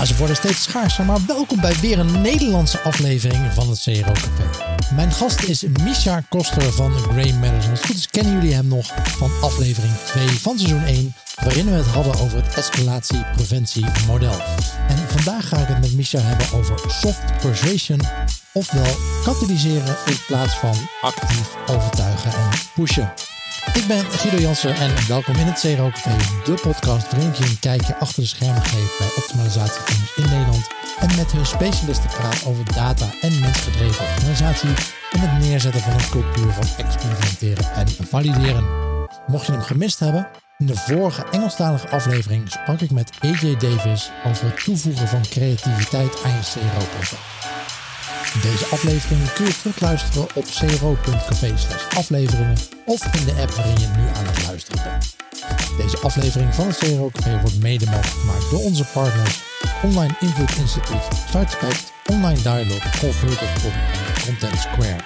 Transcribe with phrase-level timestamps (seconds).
[0.00, 4.12] Ja, ze worden steeds schaarser, maar welkom bij weer een Nederlandse aflevering van het CRO
[4.12, 4.94] Café.
[4.94, 9.92] Mijn gast is Misha Koster van Grey het goed kennen jullie hem nog van aflevering
[10.06, 11.14] 2 van seizoen 1,
[11.44, 14.40] waarin we het hadden over het escalatiepreventiemodel.
[14.88, 18.00] En vandaag ga ik het met Misha hebben over soft persuasion,
[18.52, 23.12] ofwel katalyseren in plaats van actief overtuigen en pushen.
[23.66, 27.58] Ik ben Guido Jansen en welkom in het CRO Café, de podcast waarin je een
[27.58, 30.66] kijkje achter de schermen geef bij optimalisatieteams in Nederland
[30.98, 34.68] en met hun specialisten praat over data en mensgedreven optimalisatie
[35.10, 38.64] en het neerzetten van een cultuur van experimenteren en valideren.
[39.26, 44.10] Mocht je hem gemist hebben, in de vorige Engelstalige aflevering sprak ik met AJ Davis
[44.26, 47.18] over het toevoegen van creativiteit aan je CRO-proces.
[48.34, 51.54] Deze aflevering kun je terugluisteren op cro.café
[51.96, 55.16] afleveringen of in de app waarin je nu aan het luisteren bent.
[55.76, 59.40] Deze aflevering van het CRO Café wordt mede mogelijk gemaakt door onze partners
[59.82, 65.04] Online Invloed Instituut, Startspect, Online Dialogue, Convert.com en Content Square.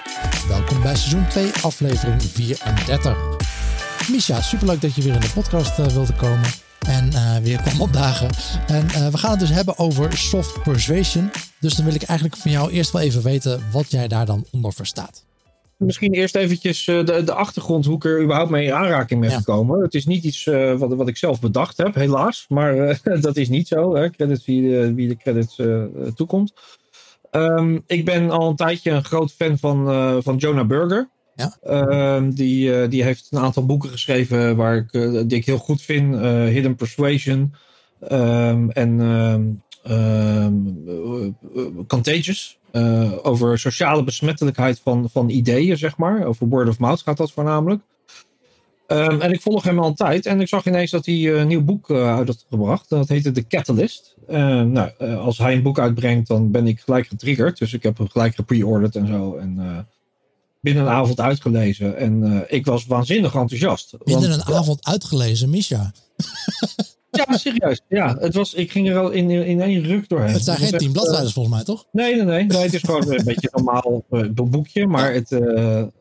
[0.49, 3.17] Welkom bij seizoen 2, aflevering 34.
[4.11, 6.51] Misha, superleuk dat je weer in de podcast uh, wilde komen
[6.87, 8.29] en uh, weer kwam opdagen.
[8.67, 11.31] En uh, we gaan het dus hebben over soft persuasion.
[11.61, 14.45] Dus dan wil ik eigenlijk van jou eerst wel even weten wat jij daar dan
[14.51, 15.25] onder verstaat.
[15.77, 19.37] Misschien eerst eventjes de, de achtergrond, hoe ik er überhaupt mee in aanraking ben ja.
[19.37, 19.83] gekomen.
[19.83, 22.45] Het is niet iets uh, wat, wat ik zelf bedacht heb, helaas.
[22.49, 23.95] Maar dat is niet zo.
[23.95, 24.11] Hè.
[24.11, 25.61] Credits wie de, wie de credits
[26.15, 26.53] toekomt.
[27.31, 31.09] Um, ik ben al een tijdje een groot fan van, van Jonah Burger.
[31.37, 31.57] Ja.
[31.67, 35.59] Uh, die, uh, die heeft een aantal boeken geschreven waar ik, uh, die ik heel
[35.59, 36.15] goed vind.
[36.49, 37.55] Hidden Persuasion
[38.11, 39.63] um, en um,
[41.87, 42.59] Contagious.
[43.23, 46.25] over sociale besmettelijkheid van, van ideeën, zeg maar.
[46.25, 47.83] Over word of mouth gaat dat voornamelijk.
[48.87, 50.27] en ik volg hem al een tijd.
[50.27, 52.89] En ik zag ineens dat hij een nieuw boek uit had gebracht.
[52.89, 54.17] Dat heette The Catalyst.
[54.27, 57.59] nou, als hij een boek uitbrengt, dan ben ik gelijk getriggerd.
[57.59, 59.37] Dus ik heb hem gelijk gepre-orderd en zo.
[59.37, 59.87] En
[60.65, 61.97] binnen een avond uitgelezen.
[61.97, 63.97] En uh, ik was waanzinnig enthousiast.
[64.05, 65.93] Binnen want, een avond uitgelezen, Misha.
[67.11, 67.81] ja, serieus.
[67.89, 70.33] Ja, het was, ik ging er al in, in één ruk doorheen.
[70.33, 71.85] Het zijn geen tien bladzijden uh, volgens mij, toch?
[71.93, 72.45] Nee, nee, nee.
[72.45, 74.87] nee het is gewoon een beetje een normaal uh, boekje.
[74.87, 75.31] Maar het,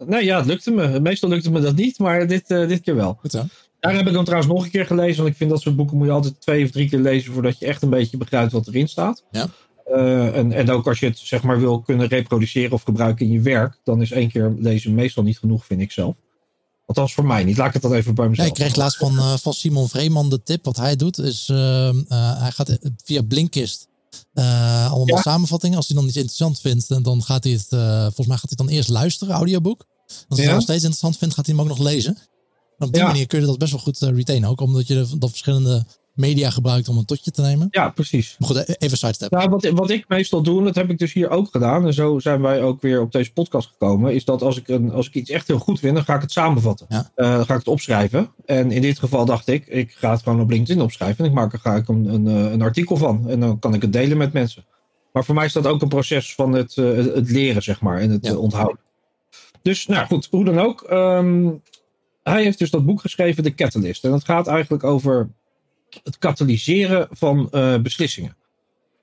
[0.05, 0.99] nee, ja, het lukte me.
[0.99, 3.17] Meestal lukte me dat niet, maar dit, dit keer wel.
[3.19, 3.43] Goed zo.
[3.79, 5.17] Daar heb ik hem trouwens nog een keer gelezen.
[5.17, 7.59] Want ik vind dat soort boeken moet je altijd twee of drie keer lezen voordat
[7.59, 9.23] je echt een beetje begrijpt wat erin staat.
[9.31, 9.47] Ja.
[9.87, 13.31] Uh, en, en ook als je het zeg maar wil kunnen reproduceren of gebruiken in
[13.31, 16.15] je werk, dan is één keer lezen meestal niet genoeg, vind ik zelf.
[16.85, 17.57] Althans voor mij niet.
[17.57, 18.47] Laat ik het dan even bij mezelf.
[18.47, 20.65] Ja, ik kreeg laatst van, uh, van Simon Vreeman de tip.
[20.65, 23.87] Wat hij doet is, uh, hij gaat via Blinkist
[24.33, 25.21] allemaal ja.
[25.21, 25.77] samenvattingen.
[25.77, 27.67] Als hij dan iets interessant vindt, dan gaat hij het,
[28.03, 29.85] volgens mij gaat hij dan eerst luisteren, audioboek.
[30.07, 30.43] Als hij ja.
[30.43, 32.17] het nog steeds interessant vindt, gaat hij hem ook nog lezen.
[32.77, 34.49] En op die manier kun je dat best wel goed retainen.
[34.49, 37.67] Ook omdat je dat verschillende media gebruikt om een totje te nemen.
[37.71, 38.35] Ja, precies.
[38.39, 39.31] Maar goed, even sidestep.
[39.31, 41.93] Nou, wat, wat ik meestal doe, en dat heb ik dus hier ook gedaan, en
[41.93, 45.07] zo zijn wij ook weer op deze podcast gekomen, is dat als ik, een, als
[45.07, 46.85] ik iets echt heel goed vind, dan ga ik het samenvatten.
[46.89, 47.11] Ja.
[47.15, 48.31] Uh, dan ga ik het opschrijven.
[48.45, 51.35] En in dit geval dacht ik, ik ga het gewoon op LinkedIn opschrijven en ik
[51.37, 53.29] maak er ga ik een, een, een artikel van.
[53.29, 54.65] En dan kan ik het delen met mensen.
[55.13, 57.99] Maar voor mij is dat ook een proces van het, uh, het leren, zeg maar,
[57.99, 58.35] en het ja.
[58.35, 58.79] onthouden.
[59.61, 60.87] Dus, nou goed, hoe dan ook.
[60.91, 61.61] Um,
[62.23, 64.03] hij heeft dus dat boek geschreven, The Catalyst.
[64.03, 65.29] En dat gaat eigenlijk over
[66.03, 68.35] het katalyseren van uh, beslissingen.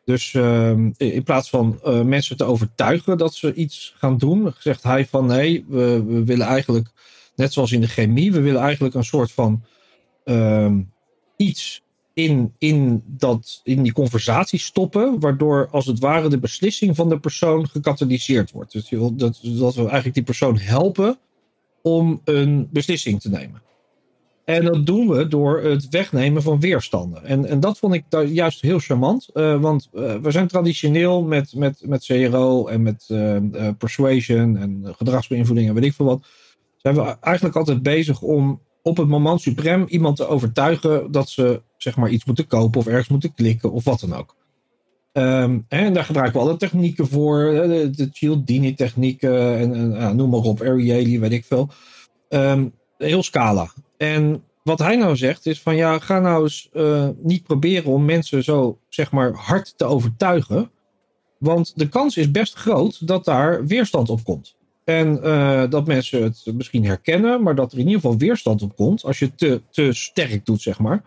[0.04, 4.82] Dus uh, in plaats van uh, mensen te overtuigen dat ze iets gaan doen, zegt
[4.82, 6.88] hij van nee, we, we, willen eigenlijk,
[7.36, 9.64] net zoals in de chemie, we willen eigenlijk een soort van
[10.24, 10.80] ehm,
[11.36, 17.08] iets in, in, dat, in die conversatie stoppen, waardoor als het ware de beslissing van
[17.08, 18.72] de persoon gecatalyseerd wordt.
[18.72, 21.18] Dus dat, dat we eigenlijk die persoon helpen
[21.82, 23.62] om een beslissing te nemen.
[24.44, 27.24] En dat doen we door het wegnemen van weerstanden.
[27.24, 29.28] En, en dat vond ik juist heel charmant.
[29.34, 33.36] Uh, want uh, we zijn traditioneel met, met, met CRO en met uh,
[33.78, 36.26] persuasion en gedragsbeïnvloeding en weet ik veel wat.
[36.76, 41.62] Zijn we eigenlijk altijd bezig om op het moment suprem iemand te overtuigen dat ze
[41.76, 44.36] zeg maar iets moeten kopen of ergens moeten klikken of wat dan ook.
[45.12, 47.44] Um, en daar gebruiken we alle technieken voor.
[47.44, 51.68] De, de Cialdini technieken en, en noem maar op, Ariely, weet ik veel.
[52.28, 53.70] Um, heel scala.
[54.00, 58.04] En wat hij nou zegt is van ja, ga nou eens uh, niet proberen om
[58.04, 60.70] mensen zo zeg maar hard te overtuigen.
[61.38, 64.56] Want de kans is best groot dat daar weerstand op komt.
[64.84, 68.76] En uh, dat mensen het misschien herkennen, maar dat er in ieder geval weerstand op
[68.76, 71.02] komt als je te, te sterk doet, zeg maar.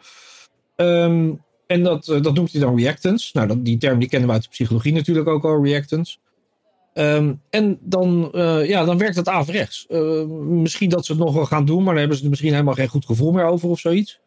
[0.76, 3.30] Um, en dat, uh, dat noemt hij dan reactance.
[3.34, 6.18] Nou, dat, die term die kennen we uit de psychologie natuurlijk ook al, reactance.
[6.94, 9.86] Um, en dan, uh, ja, dan werkt het averechts.
[9.90, 12.52] Uh, misschien dat ze het nog wel gaan doen, maar dan hebben ze er misschien
[12.52, 14.20] helemaal geen goed gevoel meer over of zoiets.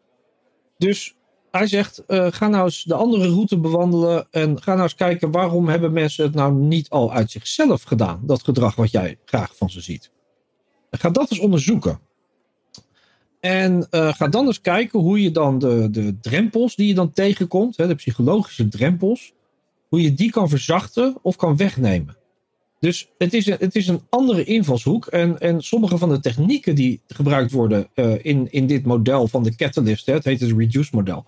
[0.77, 1.15] Dus
[1.51, 5.31] hij zegt, uh, ga nou eens de andere route bewandelen en ga nou eens kijken
[5.31, 9.55] waarom hebben mensen het nou niet al uit zichzelf gedaan, dat gedrag wat jij graag
[9.55, 10.11] van ze ziet.
[10.91, 11.99] Ga dat eens onderzoeken.
[13.39, 17.77] En ga dan eens kijken hoe je dan de, de drempels die je dan tegenkomt,
[17.77, 19.33] hè, de psychologische drempels,
[19.87, 22.17] hoe je die kan verzachten of kan wegnemen.
[22.79, 25.05] Dus het is, een, het is een andere invalshoek.
[25.05, 29.43] En, en sommige van de technieken die gebruikt worden uh, in, in dit model van
[29.43, 31.25] de Catalyst, hè, het heet het Reduce model.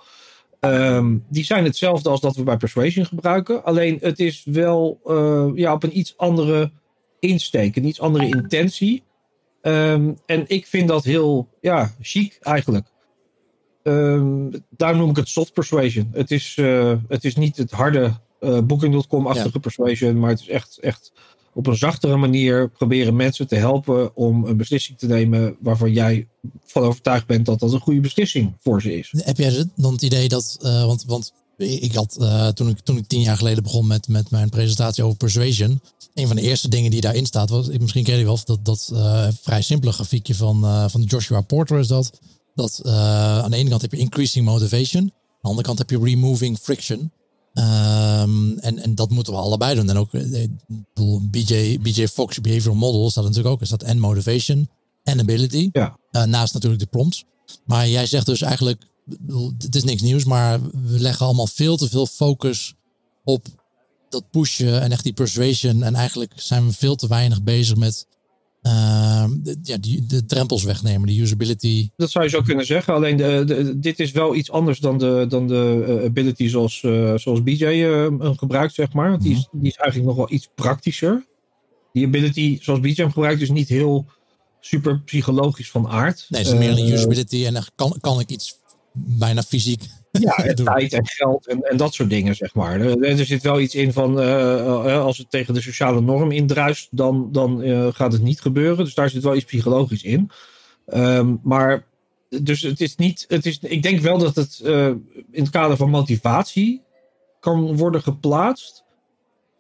[0.60, 3.64] Um, die zijn hetzelfde als dat we bij Persuasion gebruiken.
[3.64, 6.72] Alleen het is wel uh, ja, op een iets andere
[7.20, 9.04] insteek, een iets andere intentie.
[9.62, 12.88] Um, en ik vind dat heel ja, chic eigenlijk.
[13.84, 16.10] Um, daar noem ik het soft persuasion.
[16.12, 19.60] Het is, uh, het is niet het harde uh, Booking.com-achtige ja.
[19.60, 21.12] persuasion, maar het is echt, echt
[21.54, 26.28] op een zachtere manier proberen mensen te helpen om een beslissing te nemen waarvan jij
[26.66, 29.14] van overtuigd bent dat dat een goede beslissing voor ze is.
[29.18, 32.98] Heb jij dan het idee dat, uh, want, want ik had uh, toen, ik, toen
[32.98, 35.82] ik tien jaar geleden begon met, met mijn presentatie over persuasion,
[36.14, 38.90] een van de eerste dingen die daarin staat, was, misschien ken je wel, dat, dat
[38.94, 42.20] uh, vrij simpele grafiekje van, van Joshua Porter is dat.
[42.56, 45.12] Dat aan de ene kant heb je increasing motivation, aan
[45.42, 47.12] de andere kant heb je removing friction.
[47.60, 49.90] Um, en, en dat moeten we allebei doen.
[49.90, 50.12] En ook
[51.32, 53.62] BJ, BJ Fox Behavioral Model staat natuurlijk ook.
[53.62, 54.70] Is dat en motivation
[55.04, 55.70] en ability.
[55.72, 55.98] Ja.
[56.12, 57.26] Uh, naast natuurlijk de prompts.
[57.66, 58.86] Maar jij zegt dus eigenlijk,
[59.58, 62.74] het is niks nieuws, maar we leggen allemaal veel te veel focus
[63.24, 63.48] op
[64.10, 65.84] dat pushen en echt die persuasion.
[65.84, 68.08] En eigenlijk zijn we veel te weinig bezig met
[68.62, 69.26] uh,
[69.64, 71.90] ja, die, de drempels wegnemen, de usability.
[71.96, 72.94] Dat zou je zo kunnen zeggen.
[72.94, 76.84] Alleen de, de, dit is wel iets anders dan de, dan de uh, ability zoals,
[76.84, 79.20] uh, zoals BJ uh, gebruikt, zeg maar.
[79.20, 81.26] Die, is, die is eigenlijk nog wel iets praktischer.
[81.94, 84.06] Die ability zoals BJ hem gebruikt is niet heel
[84.60, 86.26] super psychologisch van aard.
[86.30, 88.58] Nee, het is meer een usability en dan kan, kan ik iets
[88.94, 92.82] bijna fysiek ja, en tijd en geld en, en dat soort dingen, zeg maar.
[92.82, 96.88] Er, er zit wel iets in van, uh, als het tegen de sociale norm indruist,
[96.92, 98.86] dan, dan uh, gaat het niet gebeuren.
[98.86, 100.32] Dus daar zit wel iets psychologisch in.
[100.86, 101.86] Um, maar,
[102.30, 104.88] dus het is niet, het is, ik denk wel dat het uh,
[105.32, 106.82] in het kader van motivatie
[107.40, 108.84] kan worden geplaatst.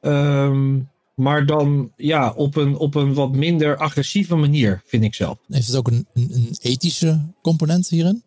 [0.01, 5.37] Um, maar dan ja, op een, op een wat minder agressieve manier, vind ik zelf.
[5.47, 8.23] Heeft het ook een, een, een ethische component hierin?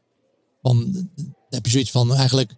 [0.62, 1.08] Van,
[1.50, 2.52] heb je zoiets van eigenlijk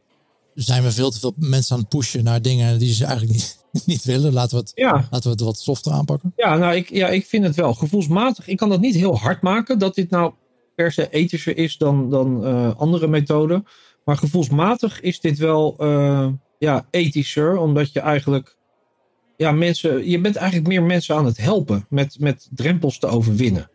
[0.54, 3.58] zijn we veel te veel mensen aan het pushen naar dingen die ze eigenlijk niet,
[3.86, 4.32] niet willen.
[4.32, 4.92] Laten we, het, ja.
[4.92, 6.32] laten we het wat softer aanpakken.
[6.36, 8.48] Ja, nou, ik, ja, ik vind het wel gevoelsmatig.
[8.48, 10.32] Ik kan dat niet heel hard maken dat dit nou
[10.74, 13.66] per se ethischer is dan, dan uh, andere methoden.
[14.04, 16.28] Maar gevoelsmatig is dit wel uh,
[16.58, 18.56] ja, ethischer, omdat je eigenlijk
[19.36, 23.70] ja, mensen, je bent eigenlijk meer mensen aan het helpen met, met drempels te overwinnen.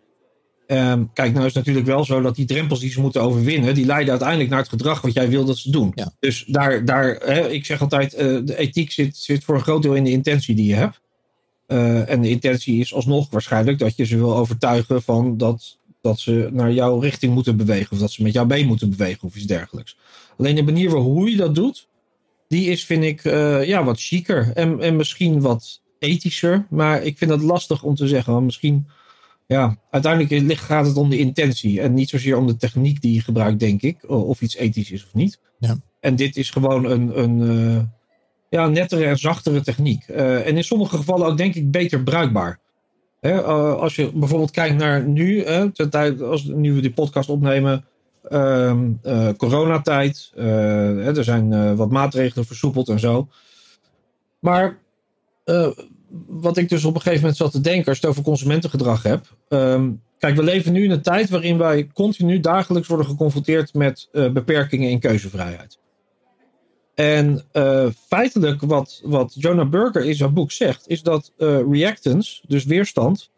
[0.71, 3.75] Um, kijk, nou is het natuurlijk wel zo dat die drempels die ze moeten overwinnen,
[3.75, 5.91] die leiden uiteindelijk naar het gedrag wat jij wil dat ze doen.
[5.95, 6.11] Ja.
[6.19, 9.81] Dus daar, daar hè, ik zeg altijd, uh, de ethiek zit, zit voor een groot
[9.81, 11.01] deel in de intentie die je hebt.
[11.67, 16.19] Uh, en de intentie is alsnog waarschijnlijk dat je ze wil overtuigen van dat, dat
[16.19, 17.91] ze naar jouw richting moeten bewegen.
[17.91, 19.97] Of dat ze met jou mee moeten bewegen of iets dergelijks.
[20.37, 21.87] Alleen de manier waarop hoe je dat doet,
[22.47, 24.51] die is vind ik uh, ja, wat chiquer.
[24.53, 26.65] En, en misschien wat ethischer.
[26.69, 28.33] Maar ik vind dat lastig om te zeggen.
[28.33, 28.87] Want misschien
[29.49, 33.21] ja, uiteindelijk gaat het om de intentie en niet zozeer om de techniek die je
[33.21, 34.09] gebruikt, denk ik.
[34.09, 35.39] Of iets ethisch is of niet.
[35.59, 35.77] Ja.
[35.99, 37.81] En dit is gewoon een, een uh,
[38.49, 40.07] ja, nettere en zachtere techniek.
[40.07, 42.59] Uh, en in sommige gevallen ook, denk ik, beter bruikbaar.
[43.19, 46.93] Hè, uh, als je bijvoorbeeld kijkt naar nu, hè, ten tijd, als nu we die
[46.93, 47.85] podcast opnemen,
[48.23, 48.91] ehm,
[49.37, 50.31] coronatijd.
[50.35, 53.27] Hè, er zijn wat maatregelen versoepeld en zo.
[54.39, 54.77] Maar
[56.27, 59.03] wat ik dus op een gegeven moment zat te denken als je het over consumentengedrag
[59.03, 59.29] hebt.
[59.49, 64.07] Um, kijk, we leven nu in een tijd waarin wij continu dagelijks worden geconfronteerd met
[64.11, 65.77] uh, beperkingen in keuzevrijheid.
[66.95, 72.41] En uh, feitelijk wat, wat Jonah Burger in zijn boek zegt, is dat uh, reactance,
[72.47, 73.29] dus weerstand,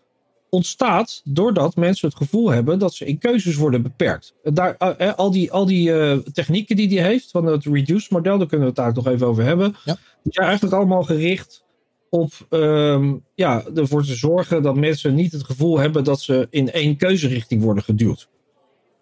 [0.50, 4.34] ontstaat doordat mensen het gevoel hebben dat ze in keuzes worden beperkt.
[4.44, 4.78] Daar,
[5.16, 5.92] al die, al die
[6.32, 9.28] technieken die hij heeft, van het reduced model, daar kunnen we het daar nog even
[9.28, 9.98] over hebben, ja.
[10.24, 11.64] die zijn eigenlijk allemaal gericht
[12.12, 16.72] op um, ja, ervoor te zorgen dat mensen niet het gevoel hebben dat ze in
[16.72, 18.30] één keuzerichting worden geduwd.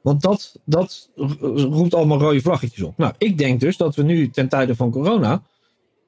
[0.02, 1.10] Want dat, dat
[1.42, 2.98] roept allemaal rode vlaggetjes op.
[2.98, 5.44] Nou, ik denk dus dat we nu ten tijde van corona.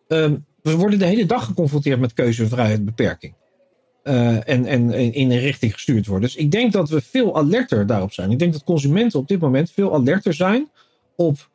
[0.07, 3.33] Um, we worden de hele dag geconfronteerd met keuzevrijheidbeperking.
[4.03, 6.29] Uh, en, en in een richting gestuurd worden.
[6.29, 8.31] Dus ik denk dat we veel alerter daarop zijn.
[8.31, 10.69] Ik denk dat consumenten op dit moment veel alerter zijn
[11.15, 11.49] op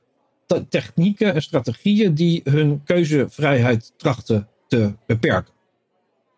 [0.69, 5.55] technieken en strategieën die hun keuzevrijheid trachten te beperken.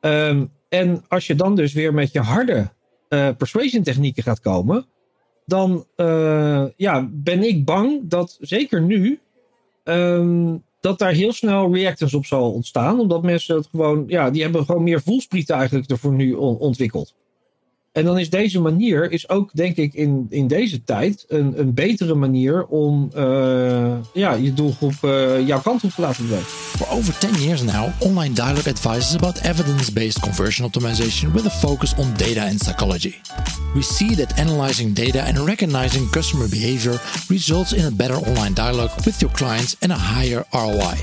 [0.00, 2.70] Um, en als je dan dus weer met je harde
[3.08, 4.86] uh, persuasion technieken gaat komen,
[5.46, 9.20] dan uh, ja, ben ik bang dat zeker nu
[9.84, 13.00] ehm, dat daar heel snel reactance op zal ontstaan.
[13.00, 17.14] Omdat mensen het gewoon, ja, die hebben gewoon meer voelsprieten eigenlijk ervoor nu ontwikkeld.
[17.98, 21.74] En dan is deze manier, is ook denk ik in, in deze tijd, een, een
[21.74, 26.46] betere manier om uh, ja, je doelgroep uh, jouw kant op te laten bewegen.
[26.46, 31.94] For over 10 years now, online dialogue advises about evidence-based conversion optimization with a focus
[31.96, 33.14] on data and psychology.
[33.74, 38.90] We see that analyzing data and recognizing customer behavior results in a better online dialogue
[39.04, 40.96] with your clients and a higher ROI.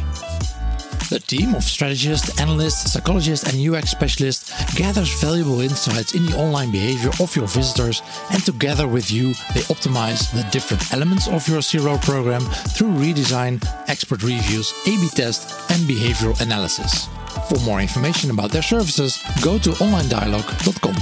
[1.10, 6.72] The team of strategists, analysts, psychologists, and UX specialists gathers valuable insights in the online
[6.72, 11.62] behavior of your visitors, and together with you, they optimize the different elements of your
[11.62, 12.42] CRO program
[12.76, 17.08] through redesign, expert reviews, A B test, and behavioral analysis.
[17.50, 20.96] For more information about their services, go to onlinedialogue.com.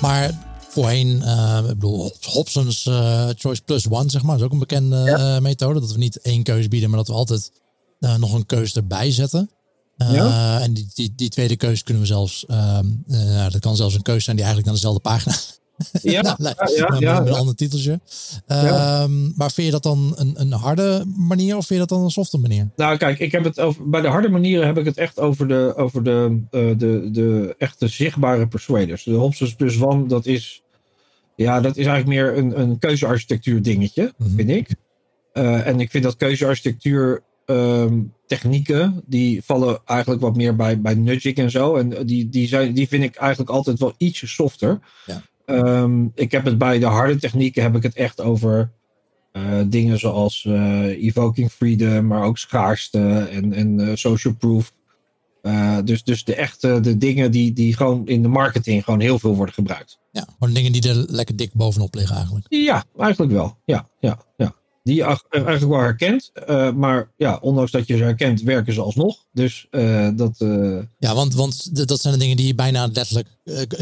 [0.00, 0.30] Maar
[0.68, 4.96] voorheen, uh, ik bedoel, Hobson's uh, Choice Plus One, zeg maar, is ook een bekende
[4.96, 5.34] ja.
[5.34, 5.80] uh, methode.
[5.80, 7.50] Dat we niet één keuze bieden, maar dat we altijd
[8.04, 9.50] uh, nog een keus erbij zetten.
[9.98, 10.60] Uh, ja?
[10.60, 14.24] En die, die, die, tweede keus kunnen we zelfs, uh, dat kan zelfs een keus
[14.24, 15.34] zijn die eigenlijk naar dezelfde pagina
[16.02, 18.00] ja, nou, ja, ja, met een ander titeltje.
[18.46, 22.04] Ehm, maar vind je dat dan een, een harde manier of vind je dat dan
[22.04, 22.70] een softe manier?
[22.76, 25.48] Nou, kijk, ik heb het over, bij de harde manieren heb ik het echt over
[25.48, 29.04] de, over de, uh, de, de echte zichtbare persuaders.
[29.04, 30.62] De Hobsons plus One, dat is,
[31.36, 34.36] ja, dat is eigenlijk meer een, een keuzearchitectuur dingetje, mm -hmm.
[34.36, 34.74] vind ik.
[35.32, 40.94] Uh, en ik vind dat keuzearchitectuur um, technieken, die vallen eigenlijk wat meer bij, bij
[40.94, 41.76] nudging en zo.
[41.76, 44.80] En die, die, zijn, die vind ik eigenlijk altijd wel ietsje softer.
[45.06, 45.22] Ja.
[45.46, 48.70] Um, ik heb het bij de harde technieken heb ik het echt over
[49.32, 54.72] uh, dingen zoals uh, evoking freedom, maar ook schaarste en, en uh, social proof.
[55.84, 59.34] dus, dus de echte de dingen die, die gewoon in de marketing gewoon heel veel
[59.34, 59.98] worden gebruikt.
[60.12, 62.46] Ja, gewoon dingen die er lekker dik bovenop liggen eigenlijk.
[62.48, 63.56] Ja, eigenlijk wel.
[63.64, 66.30] Ja, ja, ja die je eigenlijk wel herkent.
[66.48, 69.24] Uh, maar ja, ondanks dat je ze herkent, werken ze alsnog.
[69.32, 70.36] Dus uh, dat.
[70.38, 70.82] Uh...
[70.98, 73.28] Ja, want, want dat zijn de dingen die je bijna letterlijk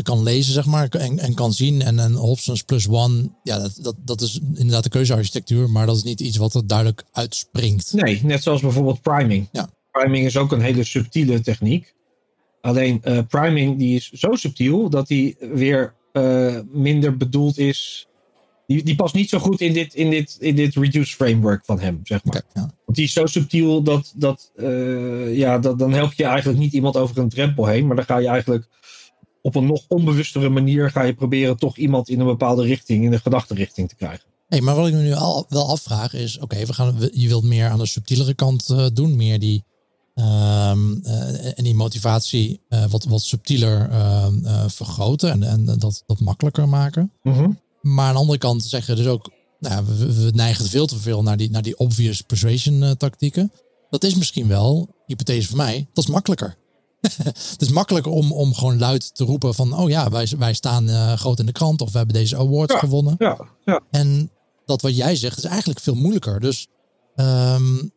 [0.02, 1.82] kan lezen, zeg maar, en, en kan zien.
[1.82, 5.96] En een Hobson's plus one, ja, dat, dat, dat is inderdaad de keuzearchitectuur, maar dat
[5.96, 7.92] is niet iets wat er duidelijk uitspringt.
[7.92, 9.48] Nee, net zoals bijvoorbeeld priming.
[9.52, 9.70] Ja.
[9.90, 11.94] Priming is ook een hele subtiele techniek.
[12.60, 15.94] Alleen priming die is zo subtiel dat die weer
[16.72, 18.06] minder bedoeld is
[18.72, 21.80] die, die past niet zo goed in dit, in dit, in dit reduced framework van
[21.80, 22.42] hem, zeg maar.
[22.54, 22.60] ja.
[22.84, 26.72] Want die is zo subtiel dat, dat, uh, ja, dat dan help je eigenlijk niet
[26.72, 27.86] iemand over een drempel heen.
[27.86, 28.68] Maar dan ga je eigenlijk
[29.42, 33.12] op een nog onbewustere manier ga je proberen toch iemand in een bepaalde richting, in
[33.12, 34.24] een gedachtenrichting te krijgen.
[34.48, 37.44] Hey, maar wat ik me nu al wel afvraag is, oké, we gaan, je wilt
[37.44, 39.64] meer aan de subtielere kant uh, doen, meer die,
[40.14, 42.60] um, uh, en die motivatie
[42.90, 47.12] wat, wat subtieler ehm, vergroten en, en dat, dat makkelijker maken.
[47.22, 50.98] Mm maar aan de andere kant zeggen dus ook, nou, we, we, neigen veel te
[50.98, 53.52] veel naar die, naar die obvious persuasion uh, tactieken.
[53.90, 56.56] Dat is misschien wel, hypothese voor mij, dat is makkelijker.
[57.22, 60.88] het is makkelijker om, om gewoon luid te roepen van, oh ja, wij, wij staan
[60.88, 63.14] uh, groot in de krant of we hebben deze awards gewonnen.
[63.18, 63.80] Ja, ja.
[63.90, 64.30] En
[64.64, 66.40] dat wat jij zegt is eigenlijk veel moeilijker.
[66.40, 66.66] Dus
[67.16, 67.92] um,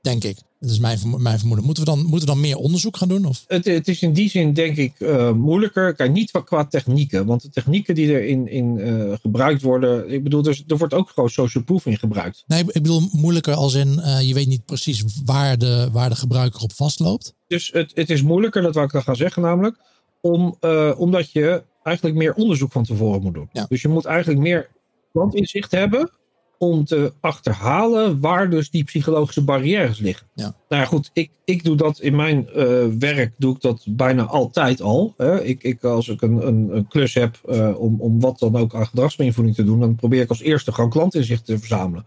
[0.00, 0.38] denk ik.
[0.60, 1.64] Dat is mijn, mijn vermoeden.
[1.66, 3.24] Moeten we, dan, moeten we dan meer onderzoek gaan doen?
[3.24, 3.44] Of?
[3.46, 5.94] Het, het is in die zin denk ik uh, moeilijker.
[5.94, 7.26] Kijk, niet qua technieken.
[7.26, 10.10] Want de technieken die erin in, uh, gebruikt worden.
[10.10, 12.44] Ik bedoel, dus, er wordt ook gewoon social proof in gebruikt.
[12.46, 16.16] Nee, ik bedoel moeilijker als in uh, je weet niet precies waar de, waar de
[16.16, 17.34] gebruiker op vastloopt.
[17.46, 19.76] Dus het, het is moeilijker, dat wil ik dan gaan zeggen namelijk.
[20.20, 20.56] Om,
[20.96, 23.48] omdat je eigenlijk meer onderzoek van tevoren moet doen.
[23.52, 23.66] Ja.
[23.68, 24.68] Dus je moet eigenlijk meer
[25.12, 26.10] klantinzicht hebben
[26.58, 30.26] om te achterhalen waar dus die psychologische barrières liggen.
[30.34, 30.54] Ja.
[30.68, 34.24] Nou ja, goed, ik, ik doe dat in mijn uh, werk, doe ik dat bijna
[34.24, 35.14] altijd al.
[35.16, 35.42] Hè.
[35.44, 38.74] Ik, ik, als ik een, een, een klus heb uh, om, om wat dan ook
[38.74, 42.06] aan gedragsbeïnvloeding te doen, dan probeer ik als eerste gewoon klantinzicht te verzamelen.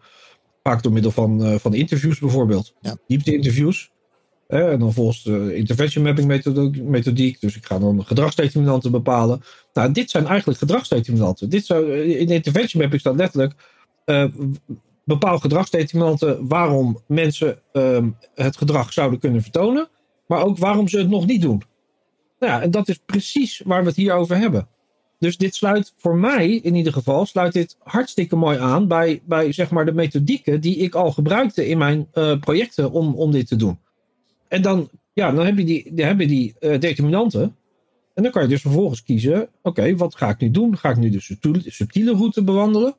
[0.63, 2.73] Vaak door middel van, uh, van interviews bijvoorbeeld.
[2.81, 2.97] Ja.
[3.07, 3.91] Diepte-interviews.
[4.47, 6.27] En dan volgens de intervention mapping
[6.83, 7.41] methodiek.
[7.41, 9.41] Dus ik ga dan gedragsdeterminanten bepalen.
[9.73, 11.49] Nou, dit zijn eigenlijk gedragsdeterminanten.
[11.49, 13.53] Dit zou, in de intervention mapping staat letterlijk
[14.09, 14.25] uh,
[15.03, 19.87] bepaal gedragsdeterminanten waarom mensen uh, het gedrag zouden kunnen vertonen,
[20.27, 21.63] maar ook waarom ze het nog niet doen.
[22.39, 24.67] Nou ja, en dat is precies waar we het hier over hebben.
[25.19, 29.51] Dus dit sluit voor mij in ieder geval sluit dit hartstikke mooi aan bij, bij
[29.51, 33.47] zeg maar de methodieken die ik al gebruikte in mijn uh, projecten om, om dit
[33.47, 33.79] te doen.
[34.47, 37.55] En dan, ja, dan heb je die, dan heb je die uh, determinanten.
[38.13, 40.77] En dan kan je dus vervolgens kiezen: oké, wat ga ik nu doen?
[40.77, 41.21] Ga ik nu de
[41.65, 42.95] subtiele route bewandelen?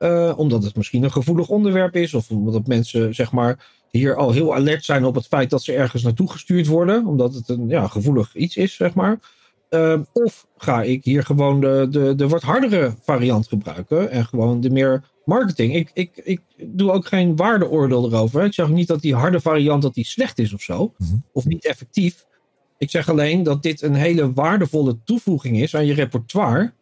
[0.00, 2.14] Uh, omdat het misschien een gevoelig onderwerp is.
[2.14, 5.72] Of omdat mensen zeg maar, hier al heel alert zijn op het feit dat ze
[5.72, 7.06] ergens naartoe gestuurd worden.
[7.06, 9.18] Omdat het een ja, gevoelig iets is, zeg maar.
[9.70, 14.10] Uh, of ga ik hier gewoon de, de, de wat hardere variant gebruiken.
[14.10, 15.74] En gewoon de meer marketing.
[15.74, 18.44] Ik, ik, ik doe ook geen waardeoordeel erover.
[18.44, 20.92] Ik zeg niet dat die harde variant dat die slecht is of zo.
[20.98, 21.14] Mhm.
[21.32, 22.26] Of niet effectief.
[22.78, 26.72] Ik zeg alleen dat dit een hele waardevolle toevoeging is aan je repertoire.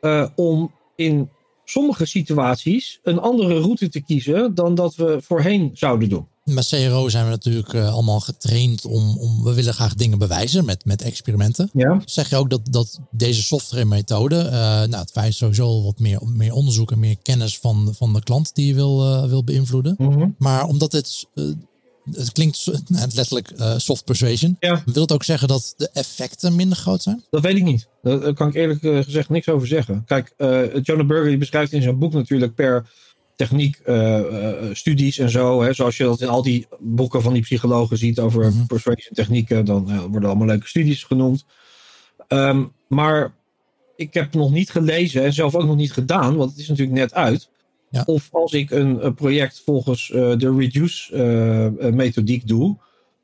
[0.00, 1.30] eh, om in
[1.70, 6.26] sommige situaties een andere route te kiezen dan dat we voorheen zouden doen.
[6.44, 10.64] Met CRO zijn we natuurlijk eh, allemaal getraind om, om, we willen graag dingen bewijzen
[10.64, 11.70] met, met experimenten.
[11.72, 12.00] Ja.
[12.04, 16.20] Zeg je ook dat, dat deze software methode, eh, nou het vereist sowieso wat meer,
[16.24, 19.94] meer onderzoek en meer kennis van, van de klant die je wil, eh, wil beïnvloeden.
[19.98, 20.28] Mhm.
[20.38, 21.44] Maar omdat het, eh,
[22.12, 24.82] het klinkt nou, letterlijk eh, soft persuasion, Ja.
[24.86, 27.24] wil het ook zeggen dat de effecten minder groot zijn?
[27.30, 27.88] Dat weet ik niet.
[28.02, 30.04] Daar kan ik eerlijk eh, gezegd niks over zeggen.
[30.06, 32.90] Kijk, eh Jonah Burger die beschrijft in zijn boek natuurlijk per
[33.36, 33.80] techniek
[34.72, 35.62] studies en zo.
[35.62, 38.66] Hè, zoals je dat in al die boeken van die psychologen ziet over Mhm.
[38.66, 39.64] persuasion technieken.
[39.64, 41.44] Dan worden allemaal leuke studies genoemd.
[42.28, 43.32] Ehm, maar
[43.96, 46.98] ik heb nog niet gelezen en zelf ook nog niet gedaan, want het is natuurlijk
[46.98, 47.48] net uit.
[47.90, 48.02] Ja.
[48.06, 52.76] Of als ik een, project volgens eh, de reduce eh, eh, methodiek doe,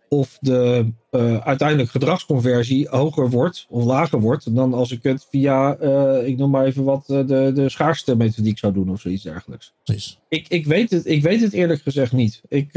[0.08, 5.78] of de eh, uiteindelijk gedragsconversie hoger wordt of lager wordt dan als ik het via,
[6.20, 9.72] ik noem maar even wat, de, de schaarste methodiek zou doen of zoiets dergelijks.
[9.84, 10.18] Precies.
[10.28, 12.40] Ik, ik, weet het, ik weet het eerlijk gezegd niet.
[12.48, 12.74] Ik,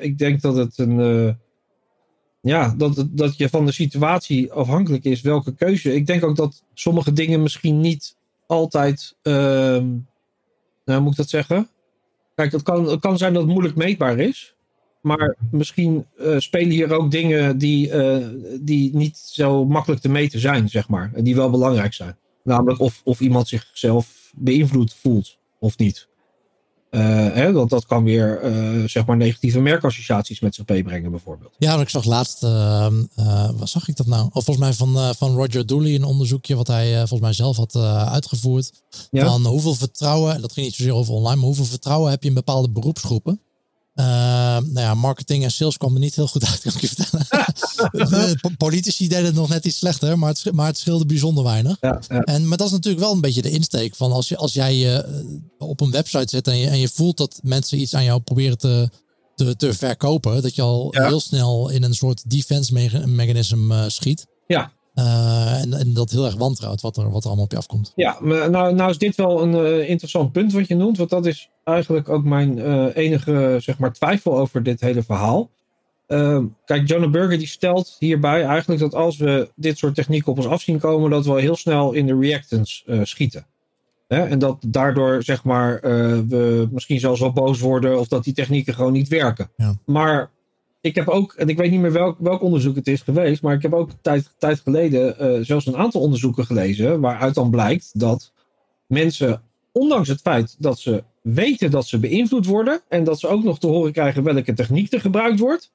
[0.00, 1.36] ik denk dat het een.
[2.40, 5.94] ja, dat, dat je van de situatie afhankelijk is welke keuze.
[5.94, 8.16] Ik denk ook dat sommige dingen misschien niet
[8.46, 9.16] altijd.
[10.88, 11.68] Nou, moet ik dat zeggen?
[12.34, 14.54] Kijk, het kan, het kan zijn dat het moeilijk meetbaar is.
[15.00, 18.26] Maar misschien eh, spelen hier ook dingen die, eh,
[18.60, 21.10] die niet zo makkelijk te meten zijn, zeg maar.
[21.14, 22.16] En die wel belangrijk zijn.
[22.42, 26.08] Namelijk of, of iemand zichzelf beïnvloed voelt of niet.
[26.90, 27.00] Eh,
[27.32, 31.54] hè, want dat kan weer eh, zeg maar negatieve merkassociaties met zich meebrengen, bijvoorbeeld.
[31.58, 34.24] Ja, want ik zag laatst, eh, eh, wat zag ik dat nou?
[34.32, 37.76] Of volgens mij van, van Roger Dooley, een onderzoekje wat hij volgens mij zelf had
[38.08, 38.72] uitgevoerd.
[39.10, 39.26] Ja.
[39.26, 42.28] Van hoeveel vertrouwen, en dat ging niet zozeer over online, maar hoeveel vertrouwen heb je
[42.28, 43.40] in bepaalde beroepsgroepen?
[43.98, 44.04] Eh,
[44.56, 47.26] nou ja, marketing en sales kwam er niet heel goed uit, kan ik je vertellen.
[48.10, 51.44] De po- politici deden het nog net iets slechter, maar het, maar het scheelde bijzonder
[51.44, 51.76] weinig.
[51.80, 52.20] Ja, ja.
[52.20, 54.76] En, maar dat is natuurlijk wel een beetje de insteek van als, je, als jij
[54.76, 54.92] je
[55.58, 58.20] eh, op een website zit en je, en je voelt dat mensen iets aan jou
[58.20, 58.90] proberen te,
[59.34, 61.06] te, te verkopen, dat je al Ja.
[61.06, 62.72] heel snel in een soort defense
[63.06, 64.26] mechanism eh, schiet.
[64.46, 64.72] Ja.
[64.98, 67.92] Eh, en, en dat heel erg wantrouwt wat er, wat er allemaal op je afkomt.
[67.96, 70.96] Ja, maar nou, nou is dit wel een eh, interessant punt wat je noemt.
[70.96, 75.50] Want dat is eigenlijk ook mijn eh, enige zeg maar, twijfel over dit hele verhaal.
[76.06, 80.36] Ehm, kijk, Jonah Burger die stelt hierbij eigenlijk dat als we dit soort technieken op
[80.36, 83.46] ons af zien komen, dat we heel snel in de reactance eh, schieten.
[84.08, 84.22] Hè?
[84.26, 85.80] En dat daardoor zeg maar,
[86.28, 89.50] we misschien zelfs wel boos worden of dat die technieken gewoon niet werken.
[89.56, 89.74] Ja.
[89.84, 90.30] Maar
[90.80, 93.54] ik heb ook, en ik weet niet meer welk, welk onderzoek het is geweest, maar
[93.54, 97.90] ik heb ook tijd, tijd geleden eh, zelfs een aantal onderzoeken gelezen waaruit dan blijkt
[97.92, 98.32] dat
[98.86, 103.44] mensen, ondanks het feit dat ze weten dat ze beïnvloed worden en dat ze ook
[103.44, 105.70] nog te horen krijgen welke techniek er gebruikt wordt,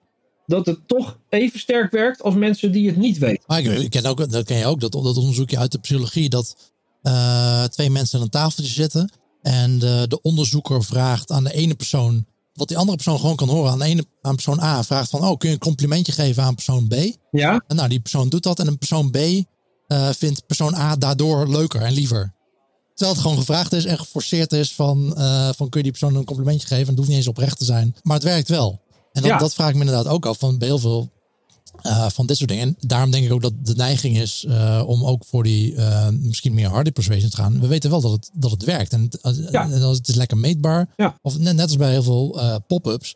[0.45, 3.43] dat het toch even sterk werkt als mensen die het niet weten.
[3.47, 6.71] Maar ik, ken ook, dat ken je ook, dat, dat onderzoekje uit de psychologie, dat
[7.01, 9.11] eh, twee mensen aan een tafeltje zitten
[9.41, 13.71] en de onderzoeker vraagt aan de ene persoon, wat die andere persoon gewoon kan horen,
[13.71, 16.55] aan de ene aan persoon A vraagt van, oh kun je een complimentje geven aan
[16.55, 16.93] persoon B?
[17.31, 19.17] Ja, En nou, die persoon doet dat en een persoon B
[19.87, 22.33] eh, vindt persoon A daardoor leuker en liever.
[22.93, 26.15] Terwijl het gewoon gevraagd is en geforceerd is van, eh, van kun je die persoon
[26.15, 26.81] een complimentje geven?
[26.83, 28.81] En het hoeft niet eens oprecht te zijn, maar het werkt wel.
[29.11, 29.37] En dat, Ja.
[29.37, 31.11] dat vraag ik me inderdaad ook af van bij heel veel
[31.84, 32.67] eh, van dit soort dingen.
[32.67, 36.08] En daarom denk ik ook dat de neiging is eh, om ook voor die eh,
[36.10, 37.60] misschien meer harde persuasion te gaan.
[37.60, 38.93] We weten wel dat het, dat het werkt.
[38.93, 39.10] En
[39.52, 39.63] Ja.
[39.63, 40.89] en het is lekker meetbaar.
[40.96, 41.17] Ja.
[41.22, 43.15] Of net, net als bij heel veel pop-ups.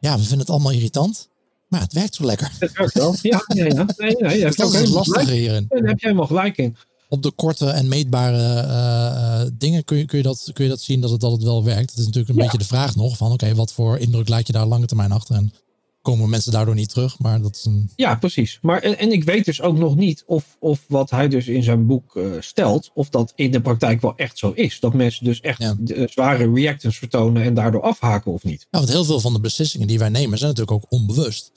[0.00, 1.28] Ja, we vinden het allemaal irritant.
[1.68, 2.52] Maar het werkt zo lekker.
[2.58, 3.14] het werkt wel.
[3.22, 3.70] Ja, ja, ja.
[3.72, 5.64] Nee, nee, daar heb Dus dat is het lastige hierin.
[5.68, 6.76] Daar heb je helemaal gelijk in.
[7.08, 11.00] Op de korte en meetbare dingen kun je, kun, je dat, kun je dat zien
[11.00, 11.90] dat het, dat het wel werkt.
[11.90, 12.42] Het is natuurlijk een Ja.
[12.42, 15.34] beetje de vraag nog van oké, wat voor indruk laat je daar lange termijn achter?
[15.34, 15.52] En
[16.02, 17.18] komen mensen daardoor niet terug?
[17.18, 17.90] Maar dat is een...
[17.96, 18.58] Ja, precies.
[18.62, 21.62] Maar, en, en ik weet dus ook nog niet of, of wat hij dus in
[21.62, 24.80] zijn boek eh, stelt, of dat in de praktijk wel echt zo is.
[24.80, 25.74] Dat mensen dus echt Ja.
[25.78, 28.66] de, zware reactance vertonen en daardoor afhaken of niet.
[28.70, 31.52] Ja, want heel veel van de beslissingen die wij nemen zijn natuurlijk ook onbewust.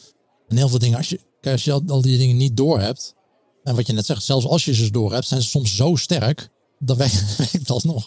[0.47, 3.15] En heel veel dingen, als je, als je al, al die dingen niet doorhebt,
[3.63, 6.49] en wat je net zegt, zelfs als je ze doorhebt, zijn ze soms zo sterk,
[6.85, 7.23] dat werkt.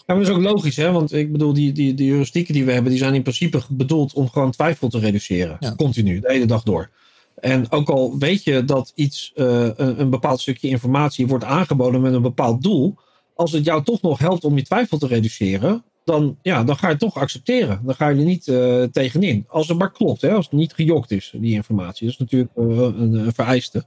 [0.07, 0.91] Ja, maar dat is ook logisch, hè?
[0.91, 4.13] Want ik bedoel, die, die, die heuristieken die we hebben, die zijn in principe bedoeld
[4.13, 5.57] om gewoon twijfel te reduceren.
[5.59, 5.75] Ja.
[5.75, 6.89] Continu, de hele dag door.
[7.35, 12.01] En ook al weet je dat iets, eh, een, een bepaald stukje informatie wordt aangeboden
[12.01, 12.95] met een bepaald doel,
[13.35, 16.85] als het jou toch nog helpt om je twijfel te reduceren, dan, ja, dan ga
[16.85, 17.81] je het toch accepteren.
[17.83, 19.45] Dan ga je er niet eh, tegenin.
[19.47, 20.31] Als het maar klopt, hè?
[20.31, 22.05] als het niet gejokt is, die informatie.
[22.05, 23.85] Dat is natuurlijk eh, een, een vereiste.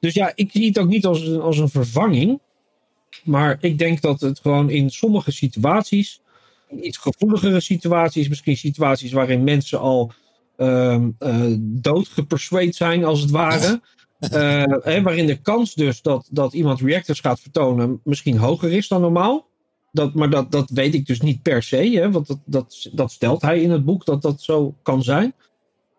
[0.00, 2.40] Dus ja, ik zie het ook niet als als een vervanging.
[3.24, 6.20] Maar ik denk dat het gewoon in sommige situaties
[6.80, 10.12] iets gevoeligere situaties, misschien situaties waarin mensen al
[10.56, 11.02] uh,
[11.58, 13.80] doodgepersuade zijn, als het ware.
[14.82, 19.00] hè, waarin de kans dus dat, dat iemand reactors gaat vertonen misschien hoger is dan
[19.00, 19.46] normaal.
[19.92, 23.12] Dat, maar dat, dat weet ik dus niet per se, hè, want dat, dat, dat
[23.12, 25.34] stelt hij in het boek dat dat zo kan zijn.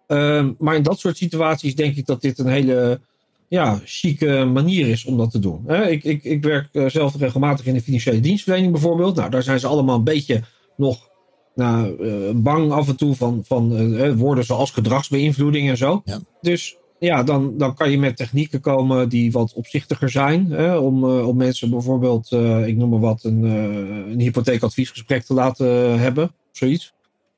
[0.08, 3.02] Ehm, maar in dat soort situaties denk ik dat dit een hele
[3.48, 5.72] ja, chique manier is om dat te doen.
[5.72, 9.16] ik, ik, ik werk eh, zelf regelmatig in de financiële dienstverlening bijvoorbeeld.
[9.16, 10.44] Nou, daar zijn ze allemaal een beetje
[10.78, 11.10] nog
[11.56, 16.02] nou, uh, bang af en toe van, van uh, woorden zoals gedragsbeïnvloeding en zo.
[16.06, 16.20] Ja.
[16.42, 20.52] Dus ja, dan, dan kan je met technieken komen die wat opzichtiger zijn.
[20.52, 22.32] Hè, om, om mensen bijvoorbeeld,
[22.66, 26.32] ik noem maar wat, een, een hypotheekadviesgesprek te laten hebben.
[26.52, 26.94] Zoiets.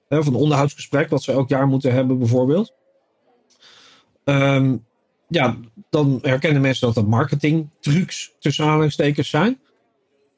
[0.09, 2.73] of een onderhoudsgesprek, wat ze elk jaar moeten hebben bijvoorbeeld.
[4.23, 4.86] Um,
[5.27, 5.57] ja,
[5.89, 9.59] dan herkennen mensen dat het marketingtrucs tussen aanhalingstekens zijn.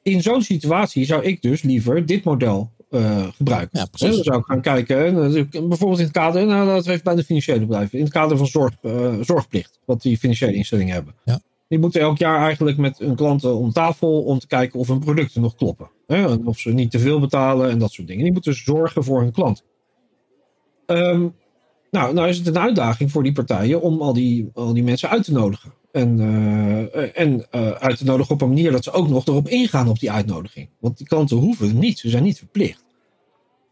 [0.03, 3.79] In zo'n situatie zou ik dus liever dit model uh, gebruiken.
[3.79, 4.15] Ja, precies.
[4.15, 5.13] dan zou ik gaan kijken,
[5.51, 8.37] bijvoorbeeld in het kader, nou dat we even bij de financiële bedrijven, in het kader
[8.37, 11.15] van zorg, uh, zorgplicht, wat die financiële instellingen hebben.
[11.25, 11.41] Ja.
[11.67, 14.99] Die moeten elk jaar eigenlijk met hun klanten om tafel om te kijken of hun
[14.99, 15.89] producten nog kloppen.
[16.07, 16.33] Hè?
[16.33, 18.23] Of ze niet te veel betalen en dat soort dingen.
[18.23, 19.63] Die moeten zorgen voor hun klant.
[20.85, 21.33] Um,
[21.91, 25.09] nou, nou is het een uitdaging voor die partijen om al die, al die mensen
[25.09, 25.73] uit te nodigen.
[25.91, 29.47] En, uh, en uh, uit te nodigen op een manier dat ze ook nog erop
[29.47, 30.69] ingaan op die uitnodiging.
[30.79, 32.85] Want die klanten hoeven niet, ze zijn niet verplicht.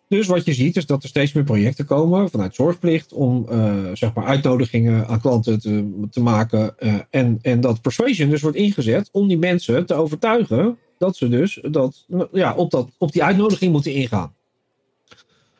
[0.07, 3.73] Dus wat je ziet is dat er steeds meer projecten komen vanuit zorgplicht om uh,
[3.93, 6.79] zeg maar uitnodigingen aan klanten te, te maken.
[7.09, 11.59] en, en dat persuasion dus wordt ingezet om die mensen te overtuigen dat ze dus
[11.71, 14.35] dat, ja, op, dat, op die uitnodiging moeten ingaan.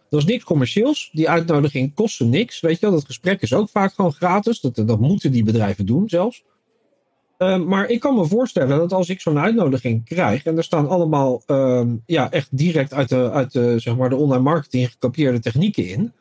[0.09, 1.09] Dat is niks commercieels.
[1.13, 2.59] Die uitnodiging kost niks.
[2.59, 4.61] Weet je wel, dat gesprek is ook vaak gewoon gratis.
[4.61, 6.43] Dat, dat moeten die bedrijven doen zelfs.
[7.37, 10.43] Uh, maar ik kan me voorstellen dat als ik zo'n uitnodiging krijg.
[10.43, 14.15] en er staan allemaal uh, ja, echt direct uit de, uit de, zeg maar de
[14.15, 16.13] online marketing gekopieerde technieken in.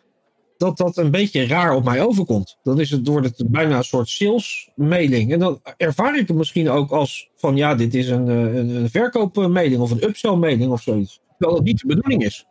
[0.56, 2.58] dat dat een beetje raar op mij overkomt.
[2.62, 5.32] Dan is het, wordt het bijna een soort sales mailing.
[5.32, 8.90] En dan ervaar ik het misschien ook als van ja, dit is een, een, een
[8.90, 11.20] verkoopmailing of een upsell mailing of zoiets.
[11.38, 12.46] Terwijl dat niet de bedoeling is.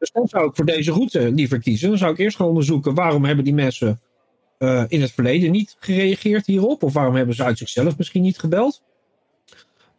[0.00, 1.88] Dus dan zou ik voor deze route liever kiezen.
[1.88, 4.00] Dan zou ik eerst gaan onderzoeken waarom hebben die mensen
[4.58, 6.82] uh, in het verleden niet gereageerd hierop.
[6.82, 8.82] Of waarom hebben ze uit zichzelf misschien niet gebeld.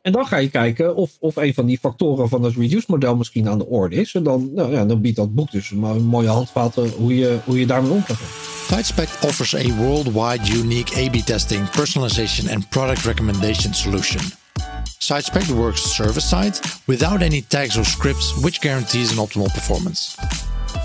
[0.01, 3.15] En dan ga je kijken of, of een van die factoren van het reduced model
[3.15, 4.13] misschien aan de orde is.
[4.13, 7.59] En dan, nou ja, dan biedt dat boek dus een mooie handvaten hoe je, hoe
[7.59, 8.79] je daarmee om kan gaan.
[9.21, 14.40] Offers a worldwide unique A-B testing, personalization and product recommendation solution.
[14.85, 20.15] SiteSpec works server-side without any tags or scripts, which guarantees an optimal performance.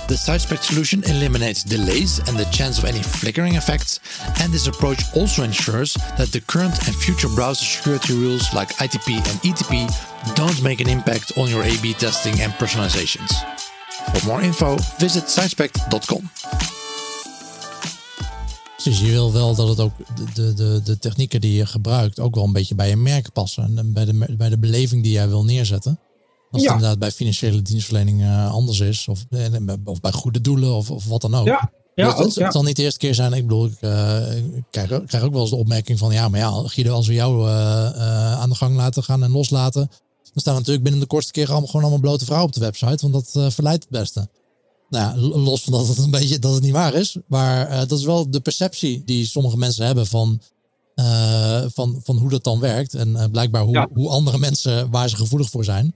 [0.09, 4.00] The SiteSpec solution eliminates delays and the chance of any flickering effects,
[4.40, 9.16] and this approach also ensures that the current and future browser security rules like ITP
[9.16, 13.32] and ETP don't make an impact on your A-B testing and personalizations.
[14.14, 16.86] For more info, visit sitespec.com.
[18.87, 19.92] Dus je wil wel dat het ook
[20.35, 23.79] de, de, de technieken die je gebruikt ook wel een beetje bij je merk passen.
[23.79, 26.01] En bij de, bij de beleving die jij wil neerzetten.
[26.51, 29.09] Als het inderdaad bij financiële dienstverlening uh, anders is.
[29.09, 29.46] Of, eh,
[29.85, 31.46] of bij goede doelen of, of wat dan ook.
[31.46, 31.70] Ja.
[31.94, 33.33] Ja, dus het, zal niet de eerste keer zijn.
[33.33, 36.12] Ik bedoel, ik, uh, ik krijg, krijg, ook wel eens de opmerking van...
[36.12, 39.90] ja, maar ja, Guido, als we jou uh, aan de gang laten gaan en loslaten...
[40.22, 43.11] dan staan natuurlijk binnen de kortste keer allemaal, gewoon allemaal blote vrouwen op de website.
[43.11, 44.29] Want dat verleidt het beste.
[44.88, 47.16] Nou ja, los van dat het een beetje dat het niet waar is.
[47.27, 50.40] Maar uh, dat is wel de perceptie die sommige mensen hebben van,
[50.94, 52.94] uh, van, van hoe dat dan werkt.
[52.94, 53.88] En uh, blijkbaar hoe, ja.
[53.94, 55.94] hoe andere mensen waar ze gevoelig voor zijn.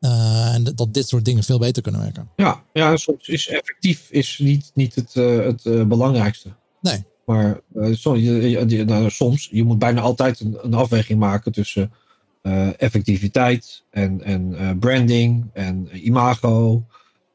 [0.00, 2.28] en dat dit soort dingen veel beter kunnen werken.
[2.36, 6.48] Ja, ja soms is effectief is niet, niet het, het belangrijkste.
[6.80, 7.04] Nee.
[7.26, 7.60] Maar
[7.92, 11.92] soms, je, nou, soms, je moet bijna altijd een, een afweging maken tussen
[12.76, 16.84] effectiviteit en, en branding en imago.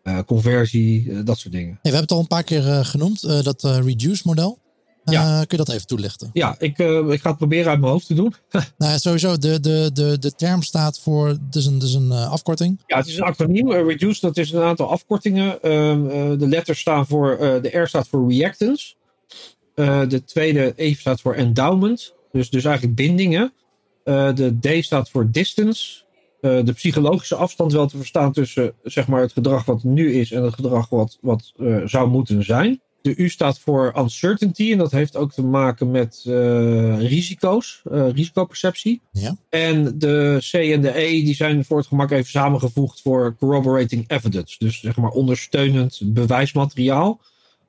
[0.10, 1.80] Uh, conversie, uh, dat soort dingen.
[1.82, 4.60] Hey, we hebben het al een paar keer uh, genoemd, dat reduce model.
[5.04, 5.40] Ja.
[5.40, 6.30] kun je dat even toelichten?
[6.34, 6.78] Ja, ik,
[7.10, 8.34] ik ga het proberen uit mijn hoofd te doen.
[8.78, 12.82] nou, sowieso, de, de, de, de term staat voor, dus een, dus een afkorting.
[12.86, 13.72] Ja, het is een acroniem.
[13.72, 15.62] reduce, dat is een aantal afkortingen.
[15.62, 18.94] Ehm, de letters staan voor, de R staat voor reactance.
[19.76, 22.14] de tweede E staat voor endowment.
[22.32, 23.54] Dus, dus eigenlijk bindingen.
[24.04, 26.04] de D staat voor distance.
[26.42, 30.32] Eh, de psychologische afstand wel te verstaan tussen zeg maar, het gedrag wat nu is
[30.32, 32.82] en het gedrag wat, wat uh, zou moeten zijn.
[33.02, 39.02] De U staat voor uncertainty en dat heeft ook te maken met uh, risico's, risicoperceptie.
[39.12, 39.38] Ja.
[39.50, 44.10] En de C en de E die zijn voor het gemak even samengevoegd voor corroborating
[44.10, 44.56] evidence.
[44.58, 47.22] Dus zeg maar ondersteunend bewijsmateriaal.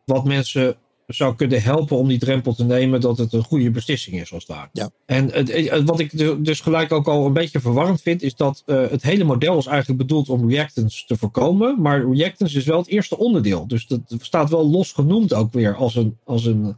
[0.05, 0.77] Wat mensen
[1.15, 4.47] zou kunnen helpen om die drempel te nemen dat het een goede beslissing is als
[4.47, 4.69] daar.
[4.73, 4.91] Ja.
[5.07, 8.89] En het, wat ik dus gelijk ook al een beetje verwarrend vind, is dat uh,
[8.91, 11.81] het hele model is eigenlijk bedoeld om reactance te voorkomen.
[11.81, 13.67] Maar reactance is wel het eerste onderdeel.
[13.67, 16.17] Dus dat staat wel los genoemd ook weer als een.
[16.25, 16.77] Als een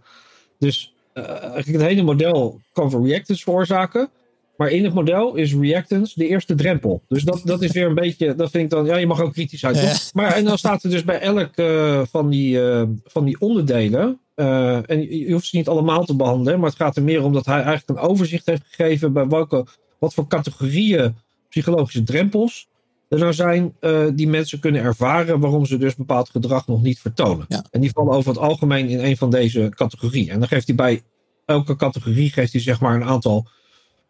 [0.58, 4.10] dus uh, eigenlijk het hele model kan voor reactance veroorzaken.
[4.56, 7.02] Maar in het model is reactance de eerste drempel.
[7.08, 9.32] Dus dat, dat is weer een beetje, dat vind ik dan, ja, je mag ook
[9.32, 9.76] kritisch uit.
[9.76, 9.94] Ja.
[10.12, 14.20] Maar en dan staat er dus bij elk uh, van, die, uh, van die onderdelen.
[14.36, 17.32] Uh, en je hoeft ze niet allemaal te behandelen, maar het gaat er meer om
[17.32, 19.66] dat hij eigenlijk een overzicht heeft gegeven bij welke,
[19.98, 21.16] wat voor categorieën
[21.48, 22.68] psychologische drempels
[23.08, 23.74] er nou zijn
[24.16, 27.44] die mensen kunnen ervaren waarom ze dus bepaald gedrag nog niet vertonen.
[27.48, 27.64] Ja.
[27.70, 30.28] En die vallen over het algemeen in een van deze categorieën.
[30.28, 31.02] En dan geeft hij bij
[31.44, 33.48] elke categorie geeft hij zeg maar een aantal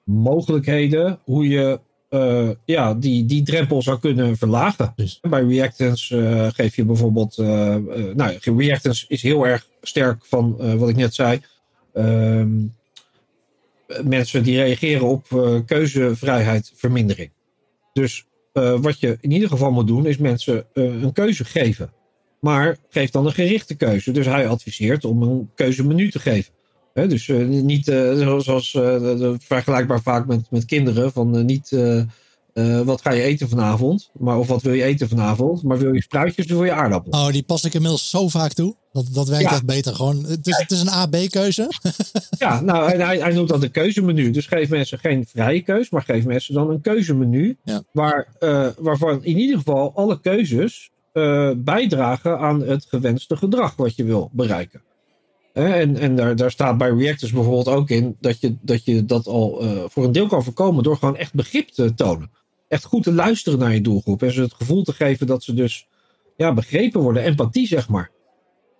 [0.05, 1.81] mogelijkheden hoe je
[2.11, 4.93] uh, ja, die, die drempel zou kunnen verlagen.
[4.97, 5.19] Dus.
[5.21, 7.39] Bij reactance uh, geef je bijvoorbeeld.
[7.39, 7.77] Uh,
[8.15, 11.41] nou, reactance is heel erg sterk van wat ik net zei.
[11.93, 12.51] Ehm,
[14.03, 15.25] mensen die reageren op
[15.67, 17.31] keuzevrijheidvermindering.
[17.93, 18.27] Dus
[18.81, 21.93] wat je in ieder geval moet doen, is mensen een keuze geven.
[22.41, 24.11] Maar geef dan een gerichte keuze.
[24.11, 26.53] Dus hij adviseert om een keuzemenu te geven.
[26.95, 27.85] Dus niet
[28.39, 28.71] zoals
[29.39, 31.13] vergelijkbaar vaak met, met kinderen.
[31.13, 31.71] Van niet
[32.85, 34.11] wat ga je eten vanavond.
[34.19, 35.63] Maar, of wat wil je eten vanavond.
[35.63, 37.19] Maar wil je spruitjes of wil je aardappelen?
[37.19, 38.77] Oh, die pas ik inmiddels zo vaak toe.
[38.93, 39.51] Dat, dat werkt ja.
[39.51, 39.95] echt beter.
[39.95, 41.69] Gewoon, het, is, het is een A-B-keuze.
[42.39, 44.31] ja, nou, hij, hij noemt dat een keuzemenu.
[44.31, 45.91] Dus geef mensen geen vrije keus.
[45.91, 47.57] Maar geef mensen dan een keuzemenu.
[47.65, 47.83] Ja.
[47.93, 48.29] Waar,
[48.79, 50.91] waarvan in ieder geval alle keuzes
[51.57, 54.83] bijdragen aan het gewenste gedrag wat je wil bereiken.
[55.53, 59.27] En, en daar, daar staat bij reactors bijvoorbeeld ook in dat je dat, je dat
[59.27, 62.31] al uh, voor een deel kan voorkomen door gewoon echt begrip te tonen.
[62.73, 64.23] Echt goed te luisteren naar je doelgroep.
[64.23, 65.89] En ze het gevoel te geven dat ze dus
[66.37, 67.23] ja, begrepen worden.
[67.23, 68.11] Empathie, zeg maar.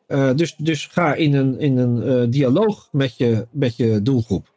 [0.09, 4.53] Uh, dus, dus ga in een, in een uh, dialoog met je, met je doelgroep.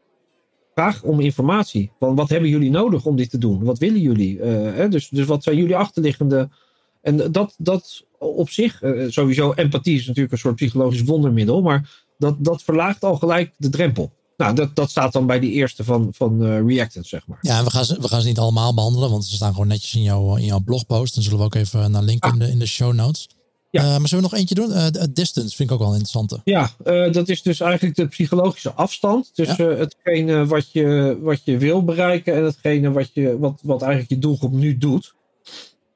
[0.73, 1.91] Vraag om informatie.
[1.99, 3.63] Van wat hebben jullie nodig om dit te doen?
[3.63, 4.39] Wat willen jullie?
[4.41, 4.89] Hè?
[4.89, 6.49] Dus, dus wat zijn jullie achterliggende.
[7.01, 11.61] En dat, dat op zich, sowieso empathie is natuurlijk een soort psychologisch wondermiddel.
[11.61, 14.11] Maar dat, dat verlaagt al gelijk de drempel.
[14.37, 17.37] Nou, dat, dat staat dan bij die eerste van, van uh, Reactance, zeg maar.
[17.41, 19.95] Ja, we gaan, ze, we gaan ze niet allemaal behandelen, want ze staan gewoon netjes
[19.95, 21.13] in, jou, in jouw blogpost.
[21.13, 22.35] Dan zullen we ook even naar linken ah.
[22.35, 23.29] in, de, in de show notes.
[23.69, 23.81] Ja.
[23.83, 24.69] Uh, maar zullen we nog eentje doen?
[24.69, 26.39] Uh, distance vind ik ook wel interessant.
[26.43, 26.71] Ja,
[27.11, 29.75] dat is dus eigenlijk de psychologische afstand tussen ja.
[29.75, 34.19] hetgene wat je, wat je wil bereiken en hetgene wat, je, wat, wat eigenlijk je
[34.19, 35.13] doelgroep nu doet.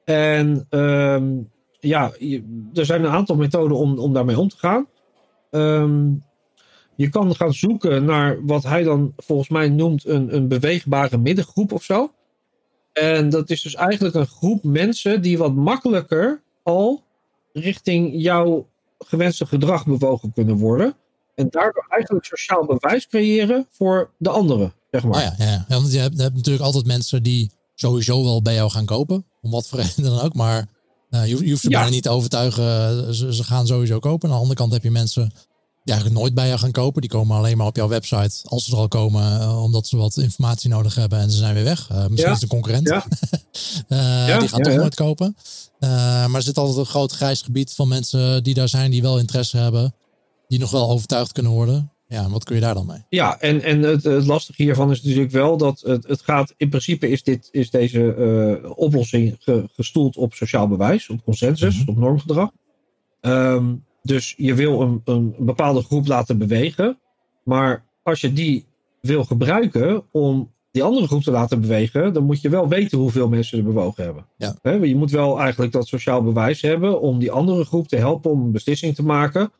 [0.04, 1.50] En um,
[1.80, 4.86] ja, je, er zijn een aantal methoden om, om daarmee om te gaan.
[5.50, 6.24] Um,
[7.00, 11.72] je kan gaan zoeken naar wat hij dan volgens mij noemt een, een beweegbare middengroep
[11.72, 12.12] of zo.
[12.92, 17.02] En dat is dus eigenlijk een groep mensen die wat makkelijker al
[17.52, 20.94] richting jouw gewenste gedrag bewogen kunnen worden.
[21.34, 25.14] En daardoor eigenlijk sociaal bewijs creëren voor de anderen, zeg maar.
[25.14, 25.74] Oh ja, ja, ja.
[25.80, 29.24] want je hebt, je hebt natuurlijk altijd mensen die sowieso wel bij jou gaan kopen.
[29.42, 30.34] Om wat voor reden dan ook.
[30.34, 30.66] Maar
[31.10, 31.78] uh, je, je, hoeft ze Ja.
[31.78, 33.14] bijna niet te overtuigen.
[33.14, 34.28] Ze, ze gaan sowieso kopen.
[34.28, 35.32] Aan de andere kant heb je mensen
[35.84, 37.00] die eigenlijk nooit bij jou gaan kopen.
[37.00, 38.40] Die komen alleen maar op jouw website.
[38.48, 41.18] Als ze er al komen, uh, omdat ze wat informatie nodig hebben.
[41.18, 41.88] En ze zijn weer weg.
[41.92, 42.26] Uh, misschien Ja.
[42.26, 42.88] is het een concurrent.
[42.88, 43.04] Ja.
[43.88, 45.36] Uh, Ja, die gaan ja, toch nooit kopen.
[45.80, 45.90] Uh,
[46.26, 48.90] maar er zit altijd een groot grijs gebied van mensen die daar zijn.
[48.90, 49.94] Die wel interesse hebben.
[50.48, 51.92] Die nog wel overtuigd kunnen worden.
[52.08, 53.04] Ja, en wat kun je daar dan mee?
[53.08, 56.68] Ja, en, en het, het lastige hiervan is natuurlijk wel dat het, het gaat, in
[56.68, 61.88] principe is, dit, is deze eh, oplossing ge- gestoeld op sociaal bewijs, op consensus, Mhm.
[61.90, 62.50] op normgedrag.
[63.20, 66.98] Ehm, dus je wil een, een bepaalde groep laten bewegen,
[67.44, 68.64] maar als je die
[69.00, 73.28] wil gebruiken om die andere groep te laten bewegen, dan moet je wel weten hoeveel
[73.28, 74.26] mensen er bewogen hebben.
[74.36, 74.56] Ja.
[74.82, 78.42] Je moet wel eigenlijk dat sociaal bewijs hebben om die andere groep te helpen om
[78.44, 79.52] een beslissing te maken.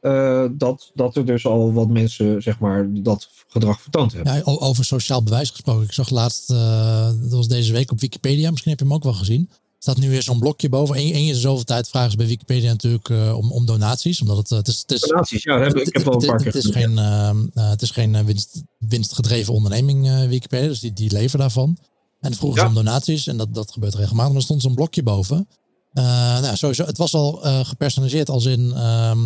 [0.00, 4.34] eh, dat, dat er dus al wat mensen, zeg maar, dat gedrag vertoond hebben.
[4.34, 5.84] Ja, over sociaal bewijs gesproken.
[5.84, 8.50] Ik zag laatst, eh, dat was deze week op Wikipedia.
[8.50, 9.50] Misschien heb je hem ook wel gezien.
[9.78, 10.94] Staat nu weer zo'n blokje boven.
[10.94, 14.20] Één in de zoveel tijd vragen ze bij Wikipedia natuurlijk eh, om, om donaties.
[14.20, 16.36] Omdat het, eh, het is, het is, Donaties, ja, heb, ik heb wel een paar
[16.36, 20.68] keer het, is geen, eh, eh, het is geen winst, winstgedreven onderneming, eh, Wikipedia.
[20.68, 21.78] Dus die, die leven daarvan.
[22.20, 23.26] En vroegen ze om donaties.
[23.26, 24.28] En dat, dat gebeurt regelmatig.
[24.28, 25.48] Maar er stond zo'n blokje boven.
[25.92, 27.32] Nou, sowieso, het was al
[27.64, 29.18] gepersonaliseerd als in ehm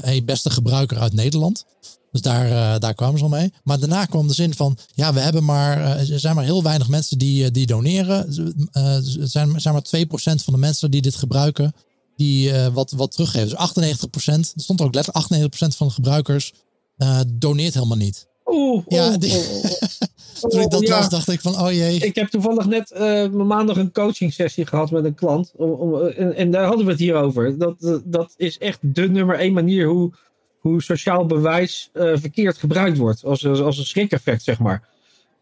[0.00, 1.66] eh, hey, beste gebruiker uit Nederland.
[2.10, 3.52] Dus daar, eh, daar kwamen ze al mee.
[3.64, 6.62] Maar daarna kwam de zin van, ja, we hebben maar, eh, er zijn maar heel
[6.62, 8.26] weinig mensen die, eh, die doneren.
[8.72, 11.72] Er zijn, zijn maar 2% van de mensen die dit gebruiken,
[12.16, 13.48] die wat, wat teruggeven.
[13.48, 16.52] Dus 98%, er stond er ook letterlijk 98% van de gebruikers
[17.34, 18.28] doneert helemaal niet.
[18.46, 19.72] Oeh, Ja, oeh, die- oeh, oeh.
[20.48, 20.98] Toen ik dat ja.
[20.98, 21.98] las, dacht ik van, oh jee.
[21.98, 25.52] Ik heb toevallig net eh, maandag een coaching sessie gehad met een klant.
[25.56, 27.58] Om, om, en, en daar hadden we het hier over.
[27.58, 30.12] Dat, dat is echt de nummer één manier hoe
[30.60, 33.24] hoe sociaal bewijs uh, verkeerd gebruikt wordt.
[33.24, 34.88] Als, als een schrikeffect, zeg maar.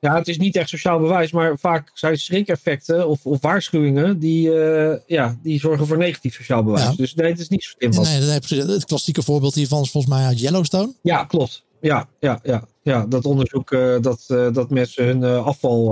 [0.00, 4.48] Ja, het is niet echt sociaal bewijs, maar vaak zijn schrikeffecten of, of waarschuwingen die,
[4.48, 6.84] uh, ja, die zorgen voor negatief sociaal bewijs.
[6.84, 6.94] Ja.
[6.96, 7.90] Dus nee, het is niet zo slim.
[7.90, 10.92] Nee, nee, het klassieke voorbeeld hiervan is volgens mij uit Yellowstone.
[11.02, 11.66] Ja, klopt.
[11.80, 15.90] Ja, ja, ja, ja, dat onderzoek uh, dat, uh, dat mensen hun uh, afval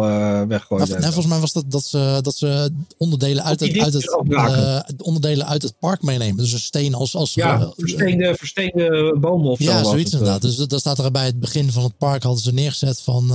[0.49, 0.89] weggooien.
[0.89, 5.47] Nou, volgens mij was dat dat ze, dat ze onderdelen, uit het, uit het, onderdelen
[5.47, 6.37] uit het park meenemen.
[6.37, 7.17] Dus een steen als...
[7.17, 9.65] als ja, versteende, versteende bomen of zo.
[9.65, 10.43] Ja, zoiets inderdaad.
[10.43, 13.27] Dus dat staat er bij het begin van het park hadden ze neergezet van...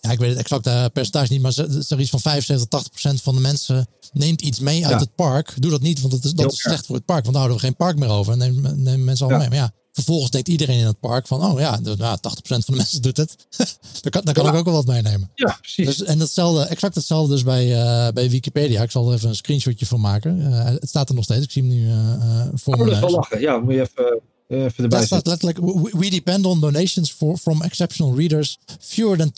[0.00, 3.34] ja, ik weet het exacte percentage niet, maar zeg iets van 75, 80 procent van
[3.34, 5.54] de mensen neemt iets mee uit het park.
[5.56, 7.22] Doe dat niet, want dat is, dat is slecht voor het park.
[7.24, 8.32] Want dan houden we geen park meer over.
[8.32, 9.38] En nemen, mensen al ja.
[9.38, 9.48] mee.
[9.48, 12.76] Maar ja, Vervolgens denkt iedereen in het park van, oh ja, nou, 80% van de
[12.82, 13.36] mensen doet het.
[14.02, 15.30] daar kan, daar kan ik ook wel wat meenemen.
[15.34, 15.86] Ja, precies.
[15.86, 18.82] Dus, en datzelfde, exact hetzelfde dus bij, uh, bij Wikipedia.
[18.82, 20.38] Ik zal er even een screenshotje van maken.
[20.38, 21.44] Uh, het staat er nog steeds.
[21.44, 22.90] Ik zie hem nu uh, voor oh, me.
[22.90, 23.40] Dat wel lachen.
[23.40, 24.20] Ja, moet je even...
[24.48, 25.58] Even Daar staat letterlijk,
[25.92, 28.58] we depend on donations for, from exceptional readers.
[28.80, 29.32] Fewer than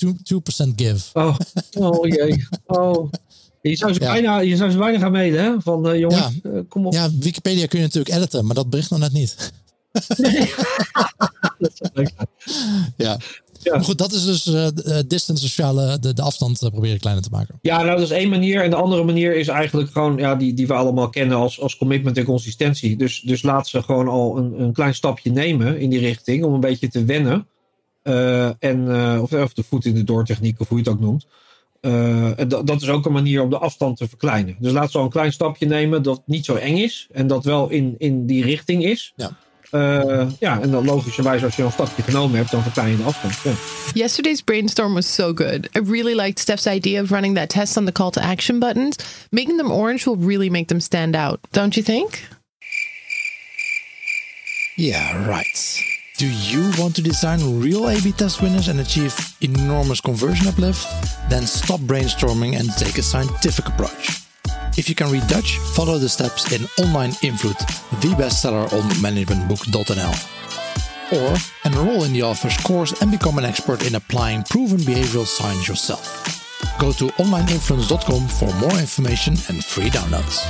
[0.68, 1.00] 2%, give.
[1.12, 1.36] Oh,
[1.78, 2.46] oh jee.
[2.66, 3.10] Oh.
[3.60, 4.12] Je zou ze, ja.
[4.12, 5.60] bijna, je zou ze bijna gaan mailen, hè?
[5.60, 6.50] Van uh, jongens, ja.
[6.50, 6.92] uh, kom op.
[6.92, 9.52] Ja, Wikipedia kun je natuurlijk editen, maar dat bericht nog net niet.
[12.96, 13.18] Ja.
[13.62, 13.74] Ja.
[13.74, 14.66] Maar goed, dat is dus uh,
[15.06, 17.58] distance sociale, de, de afstand uh, proberen kleiner te maken.
[17.62, 18.62] Ja, nou, dat is één manier.
[18.62, 21.76] En de andere manier is eigenlijk gewoon, ja, die, die we allemaal kennen als, als
[21.76, 22.96] commitment en consistentie.
[22.96, 26.54] Dus, dus laat ze gewoon al een, een klein stapje nemen in die richting om
[26.54, 27.46] een beetje te wennen.
[28.02, 31.26] Uh, en, of, of de voet in de doortechniek, of hoe je het ook noemt.
[32.64, 34.56] dat is ook een manier om de afstand te verkleinen.
[34.58, 37.08] Dus laat ze al een klein stapje nemen dat niet zo eng is.
[37.12, 39.12] En dat wel in, in die richting is.
[39.16, 39.36] Ja.
[39.70, 43.02] Uh, ja, en dan logischerwijs als je een stapje genomen hebt, dan verklein je de
[43.02, 43.34] afstand.
[43.44, 43.52] Ja.
[43.94, 45.68] Yesterday's brainstorm was so good.
[45.76, 48.96] I really liked Steph's idea of running that test on the call to action buttons.
[49.30, 52.28] Making them orange will really make them stand out, don't you think?
[54.76, 55.86] Yeah, right.
[56.18, 60.86] Do you want to design real A-B test winners and achieve enormous conversion uplift?
[61.28, 64.27] Then stop brainstorming and take a scientific approach.
[64.76, 67.58] If you can read Dutch, follow the steps in Online Invloed,
[68.00, 70.14] the bestseller on managementbook.nl.
[71.12, 75.66] Or enroll in the author's course and become an expert in applying proven behavioral science
[75.66, 76.06] yourself.
[76.78, 80.44] Go to onlineinfluence.com for more information and free downloads.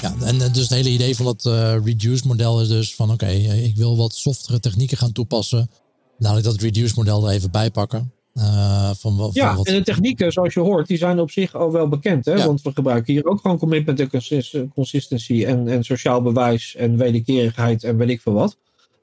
[0.00, 1.52] Ja, en dus het hele idee van dat uh,
[1.84, 5.70] reduce model is dus van oké, okay, ik wil wat softere technieken gaan toepassen.
[6.18, 8.12] Laat ik dat reduce model er even bij pakken.
[8.36, 9.66] Uh, van, van ja, wat...
[9.66, 12.24] en de technieken, zoals je hoort, die zijn op zich al wel bekend.
[12.24, 12.46] Hè?
[12.46, 17.84] Want we gebruiken hier ook gewoon commitment en consistency en, en sociaal bewijs en wederkerigheid
[17.84, 18.56] en weet ik veel wat.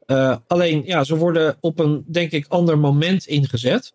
[0.08, 3.94] Uh, alleen, ja, ze worden op een, denk ik, ander moment ingezet.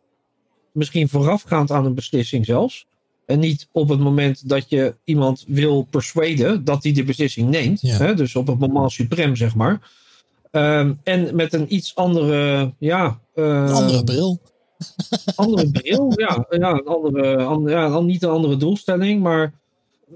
[0.72, 2.86] Misschien voorafgaand aan een beslissing zelfs.
[3.26, 7.80] En niet op het moment dat je iemand wil persuaden dat hij de beslissing neemt.
[7.80, 7.96] Ja.
[7.96, 8.14] Hè?
[8.14, 9.90] Dus op het moment suprem, zeg maar.
[10.52, 13.18] Uh, en met een iets andere, ja...
[13.34, 14.40] Uh, een andere bril
[15.34, 16.46] andere bril, ja.
[16.50, 16.86] ja, een
[17.44, 19.52] andere, ja, niet een andere doelstelling, maar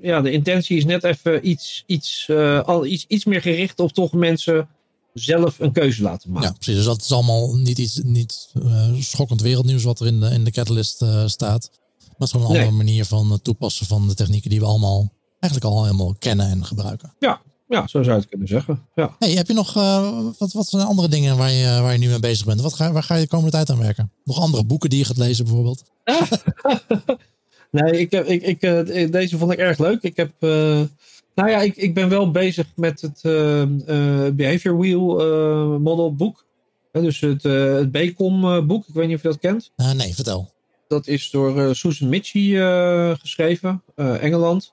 [0.00, 3.92] ja, de intentie is net even iets, iets, uh, al, iets, iets meer gericht op
[3.92, 4.68] toch mensen
[5.14, 6.48] zelf een keuze laten maken.
[6.48, 6.74] Ja, precies.
[6.74, 10.44] Dus dat is allemaal niet iets niet uh, schokkend wereldnieuws wat er in de, in
[10.44, 11.70] de Catalyst uh, staat.
[11.98, 15.12] Maar het is gewoon een andere manier van toepassen van de technieken die we allemaal
[15.38, 17.14] eigenlijk al helemaal kennen en gebruiken.
[17.18, 17.40] Ja,
[17.72, 18.86] ja, zo zou je het kunnen zeggen.
[18.94, 19.16] Ja.
[19.18, 22.08] Hey, heb je nog, uh, wat, wat zijn andere dingen waar je, waar je nu
[22.08, 22.60] mee bezig bent?
[22.60, 24.12] Wat ga, waar ga je de komende tijd aan werken?
[24.24, 25.82] Nog andere boeken die je gaat lezen bijvoorbeeld?
[27.70, 30.02] nee, ik heb, ik, ik, uh, deze vond ik erg leuk.
[30.02, 30.50] Ik heb, uh,
[31.34, 33.20] nou ja, ik, ik ben wel bezig met het
[34.36, 35.06] Behavior Wheel
[35.78, 36.44] Model boek.
[36.92, 38.86] dus het, het BCOM boek.
[38.88, 39.70] Ik weet niet of je dat kent.
[39.96, 40.50] nee, vertel.
[40.88, 42.56] Dat is door Susan Mitchie
[43.16, 44.72] geschreven, Engeland.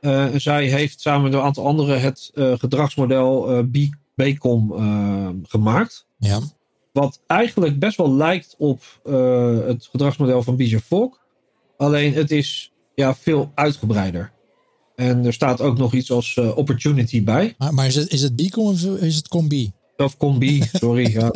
[0.00, 4.72] Uh, zij heeft samen met een aantal anderen het uh, gedragsmodel uh, BCOM
[5.48, 6.06] gemaakt.
[6.18, 6.40] Ja.
[6.92, 8.82] Wat eigenlijk best wel lijkt op
[9.66, 11.18] het gedragsmodel van Fogg.
[11.76, 14.32] Alleen het is ja, veel uitgebreider.
[14.96, 17.54] En er staat ook nog iets als opportunity bij.
[17.58, 19.72] Maar, maar is het, is het BCOM of is het COMBI?
[20.00, 21.12] Of combi, sorry.
[21.12, 21.32] ja,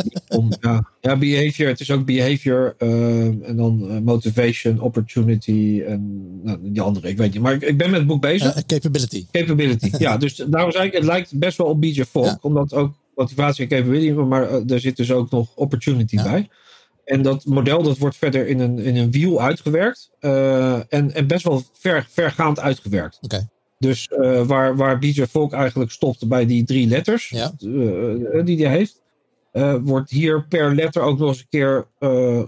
[0.61, 0.91] ja.
[1.01, 1.69] ja, behavior.
[1.69, 2.75] Het is ook behavior.
[2.79, 5.83] Uh, en dan uh, motivation, opportunity.
[5.87, 7.43] En nou, die andere, ik weet niet.
[7.43, 8.57] Maar ik, ik ben met het boek bezig.
[8.57, 9.27] Uh, capability.
[9.31, 10.17] Capability, ja.
[10.25, 12.27] Dus daarom zei ik, het lijkt best wel op BJ Fogg.
[12.27, 12.39] Ja.
[12.41, 14.11] Omdat ook motivatie en capability.
[14.11, 16.23] Maar er zit dus ook nog opportunity ja.
[16.23, 16.49] bij.
[17.05, 20.11] En dat model dat wordt verder in een, in een wiel uitgewerkt.
[20.21, 23.19] en, en best wel ver, vergaand uitgewerkt.
[23.23, 23.35] Oké.
[23.35, 23.49] Okay.
[23.85, 24.99] Dus uh, waar, waar
[25.31, 27.53] Fogg eigenlijk stopt bij die drie letters ja.
[27.61, 29.01] uh, die hij heeft,
[29.53, 31.87] uh, wordt hier per letter ook nog eens een keer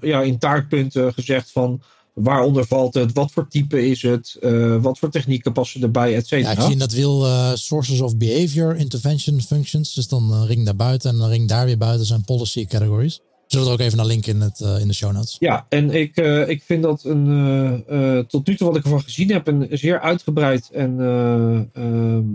[0.00, 1.82] ja, in taartpunten gezegd van
[2.12, 3.12] Waaronder valt het?
[3.12, 4.38] Wat voor type is het?
[4.80, 6.52] Wat voor technieken passen erbij, et cetera?
[6.52, 7.26] Ja, ik zie dat wil
[7.56, 9.94] sources of behavior intervention functions.
[9.94, 13.20] Dus dan ring daar buiten en dan ring daar weer buiten zijn policy categories.
[13.46, 15.36] Zullen we er ook even naar linken in, het, in de show notes?
[15.38, 16.16] Ja, en ik,
[16.46, 20.70] ik vind dat een, tot nu toe wat ik ervan gezien heb, een zeer uitgebreid
[20.70, 20.96] en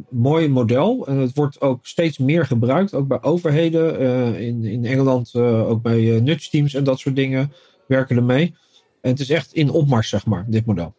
[0.10, 1.08] mooi model.
[1.08, 4.00] En het wordt ook steeds meer gebruikt, ook bij overheden.
[4.40, 7.54] in, in Engeland ook bij nudge teams en dat soort dingen
[7.88, 8.56] werken er mee.
[9.02, 10.94] En het is echt in opmars, zeg maar, dit model.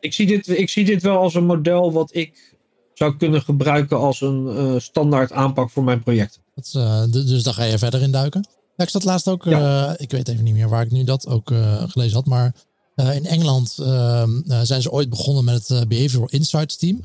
[0.00, 2.54] Ik zie dit, ik zie dit wel als een model wat ik
[2.94, 6.40] zou kunnen gebruiken als een standaard aanpak voor mijn projecten.
[6.54, 8.48] Dat, dus daar ga je verder in duiken.
[8.76, 9.88] Ja, ik zat laatst ook, ja.
[9.88, 11.52] uh, ik weet even niet meer waar ik nu dat ook
[11.86, 12.54] gelezen had, maar
[12.94, 17.00] in Engeland ehm, zijn ze ooit begonnen met het Behavioral Insights Team.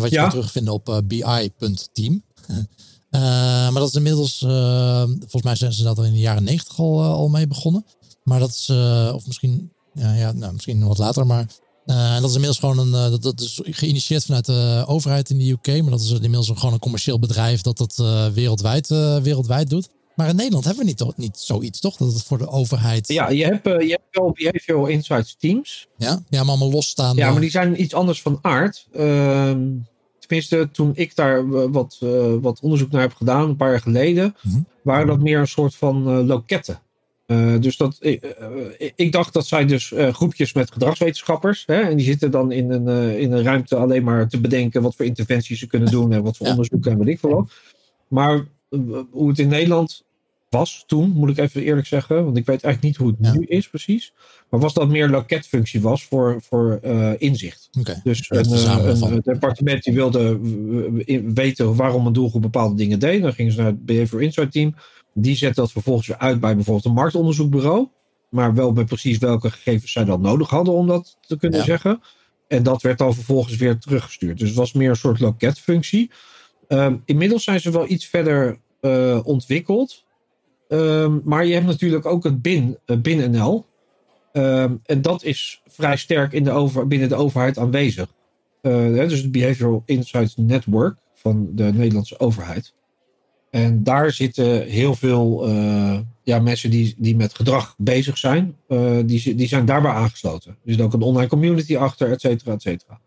[0.00, 0.20] wat je ja.
[0.20, 2.24] kan terugvinden op bi.team.
[3.72, 4.38] maar dat is inmiddels,
[5.18, 7.84] volgens mij zijn ze dat al in de jaren negentig al, al mee begonnen.
[8.24, 8.70] Maar dat is,
[9.14, 11.46] of misschien, ja, ja nou, misschien wat later, maar
[11.86, 15.38] uh, dat is inmiddels gewoon een, uh, dat, dat is geïnitieerd vanuit de overheid in
[15.38, 17.96] de UK, maar dat is inmiddels gewoon een commercieel bedrijf dat dat
[18.34, 18.88] wereldwijd,
[19.22, 19.88] wereldwijd doet.
[20.14, 21.96] Maar in Nederland hebben we niet, niet zoiets, toch?
[21.96, 23.08] Dat het voor de overheid.
[23.08, 25.88] Ja, je hebt, je hebt wel behavioral insights teams.
[25.96, 27.16] Ja, ja maar allemaal losstaan.
[27.16, 28.86] Ja, maar die zijn iets anders van aard.
[28.92, 29.68] Ehm,
[30.18, 31.98] tenminste, toen ik daar wat,
[32.40, 34.66] wat onderzoek naar heb gedaan, een paar jaar geleden, mm -hmm.
[34.82, 36.80] waren dat meer een soort van loketten.
[37.60, 37.96] Dus dat,
[38.96, 41.62] ik, dacht dat zijn dus groepjes met gedragswetenschappers.
[41.66, 44.94] Hè, en die zitten dan in een, in een ruimte alleen maar te bedenken wat
[44.94, 46.52] voor interventies ze kunnen doen en wat voor ja.
[46.52, 47.50] onderzoek en weet ik veel wat.
[48.08, 48.46] Maar
[49.10, 50.04] hoe het in Nederland
[50.48, 53.40] was toen, moet ik even eerlijk zeggen, want ik weet eigenlijk niet hoe het ja.
[53.40, 54.12] nu is precies.
[54.48, 56.80] Maar was dat meer loketfunctie was voor, voor
[57.18, 57.68] inzicht.
[57.80, 58.00] Okay.
[58.04, 60.38] Dus een, een, departement die wilde
[61.34, 63.22] weten waarom een doelgroep bepaalde dingen deed.
[63.22, 64.74] Dan gingen ze naar het Behavior Insight Team.
[65.14, 67.88] Die zet dat vervolgens weer uit bij bijvoorbeeld een marktonderzoekbureau.
[68.28, 71.64] Maar wel bij precies welke gegevens zij dan nodig hadden om dat te kunnen ja.
[71.64, 72.00] zeggen.
[72.48, 74.38] En dat werd dan vervolgens weer teruggestuurd.
[74.38, 76.10] Dus het was meer een soort loketfunctie.
[76.68, 80.04] Um, inmiddels zijn ze wel iets verder uh, ontwikkeld.
[80.68, 83.66] Um, maar je hebt natuurlijk ook het BIN, uh, BIN-NL.
[84.32, 88.08] Um, en dat is vrij sterk in de over, binnen de overheid aanwezig.
[88.62, 92.74] Uh, dus het Behavioral Insights Network van de Nederlandse overheid.
[93.50, 95.48] En daar zitten heel veel
[96.22, 98.56] ja, mensen die, die met gedrag bezig zijn.
[99.04, 100.50] Die, die zijn daarbij aangesloten.
[100.50, 103.00] Er zit ook een online community achter, et cetera, et cetera.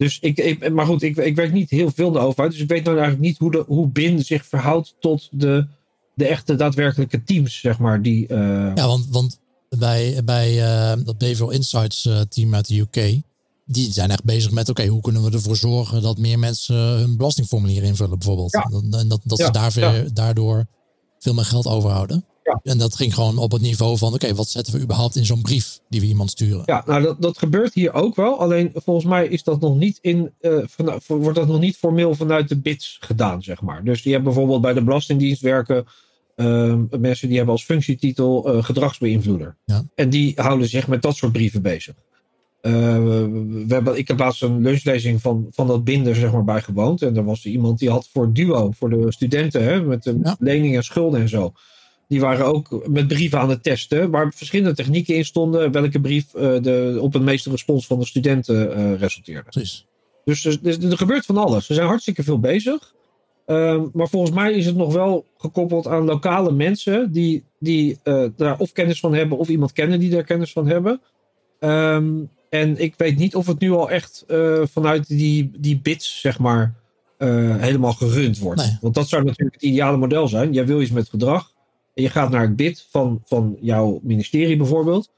[0.00, 2.84] Dus ik, ik, maar goed, ik, ik weet niet heel veel over Dus ik weet
[2.84, 5.66] nou eigenlijk niet hoe, de, hoe BIN zich verhoudt tot de,
[6.14, 8.02] de echte daadwerkelijke teams, zeg maar.
[8.02, 8.72] Die, uh...
[8.74, 9.40] Ja, want, want
[9.78, 10.56] bij, bij
[11.04, 13.22] dat Behavioral Insights team uit de UK
[13.72, 16.76] die zijn echt bezig met, oké, okay, hoe kunnen we ervoor zorgen dat meer mensen
[16.76, 18.52] hun belastingformulier invullen bijvoorbeeld.
[18.52, 18.98] Ja.
[18.98, 19.44] En dat, dat ja.
[19.44, 20.66] ze daar daardoor
[21.18, 22.24] veel meer geld overhouden.
[22.62, 25.26] En dat ging gewoon op het niveau van, oké, okay, wat zetten we überhaupt in
[25.26, 26.62] zo'n brief die we iemand sturen?
[26.64, 28.38] Ja, nou dat, dat gebeurt hier ook wel.
[28.38, 32.14] Alleen volgens mij is dat nog niet in, uh, van, wordt dat nog niet formeel
[32.14, 33.84] vanuit de BITS gedaan, zeg maar.
[33.84, 35.86] Dus die hebben bijvoorbeeld bij de Belastingdienst werken
[36.36, 39.56] uh, mensen die hebben als functietitel uh, gedragsbeïnvloeder.
[39.64, 39.84] Ja.
[39.94, 41.94] En die houden zich met dat soort brieven bezig.
[42.62, 47.02] Uh, we hebben, ik heb laatst een lunchlezing van, van dat binder zeg maar, bijgewoond.
[47.02, 50.36] En er was iemand die had voor Duo, voor de studenten, hè, met de ja.
[50.38, 51.52] leningen en schulden en zo.
[52.10, 55.72] Die waren ook met brieven aan het testen, waar verschillende technieken in stonden.
[55.72, 59.50] Welke brief uh, de, op het meeste respons van de studenten uh, resulteerde.
[59.50, 59.86] Precies.
[60.24, 61.66] Dus, dus, dus, er gebeurt van alles.
[61.66, 62.94] Ze zijn hartstikke veel bezig.
[63.46, 67.98] Uh, maar volgens mij is het nog wel gekoppeld aan lokale mensen die, die
[68.36, 71.00] daar of kennis van hebben of iemand kennen die daar kennis van hebben.
[71.60, 74.24] Um, en ik weet niet of het nu al echt
[74.64, 76.74] vanuit die, die bits, zeg maar,
[77.58, 78.60] helemaal gerund wordt.
[78.60, 78.78] Nee.
[78.80, 80.52] Want dat zou natuurlijk het ideale model zijn.
[80.52, 81.49] Jij wil iets met gedrag.
[81.94, 85.10] Je gaat naar het bit van, van jouw ministerie bijvoorbeeld.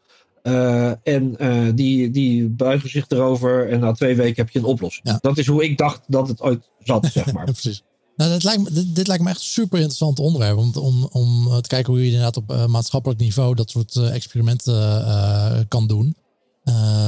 [0.42, 1.36] Uh, en
[1.74, 3.70] die, die buigen zich erover.
[3.70, 5.08] En na twee weken heb je een oplossing.
[5.08, 5.18] Ja.
[5.20, 7.44] Dat is hoe ik dacht dat het ooit zat, zeg maar.
[7.44, 7.82] precies.
[8.16, 10.56] Nou, dit, lijkt me, dit, dit, lijkt me echt een super interessant onderwerp.
[10.56, 15.86] Om, om, om te kijken hoe je inderdaad op maatschappelijk niveau dat soort experimenten kan
[15.86, 16.16] doen.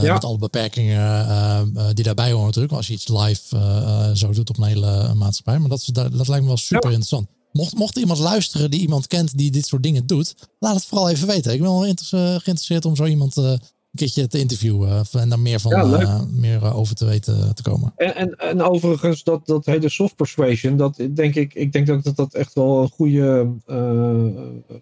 [0.02, 0.12] Ja.
[0.12, 2.74] Met alle beperkingen die daarbij horen natuurlijk.
[2.74, 5.58] Als je iets live zo doet op een hele maatschappij.
[5.58, 6.96] Maar dat, dat, dat lijkt me wel super ja.
[6.96, 7.28] interessant.
[7.56, 10.34] Mocht, mocht iemand luisteren die iemand kent die dit soort dingen doet.
[10.58, 11.52] Laat het vooral even weten.
[11.52, 13.60] Ik ben wel geïnteresseerd om zo iemand een
[13.94, 15.04] keertje te interviewen.
[15.12, 17.92] En daar meer, van, ja, meer over te weten te komen.
[17.96, 20.76] En, en, en, overigens dat, dat hele soft persuasion.
[20.76, 23.50] Dat denk ik, ik denk ook dat dat echt wel een goede...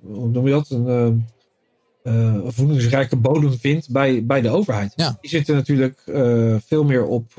[0.03, 0.71] hoe noem je dat?
[2.03, 4.93] Een voedingsrijke bodem vindt bij, bij de overheid.
[4.97, 5.19] Ja.
[5.21, 6.03] Die zitten natuurlijk
[6.67, 7.33] veel meer op,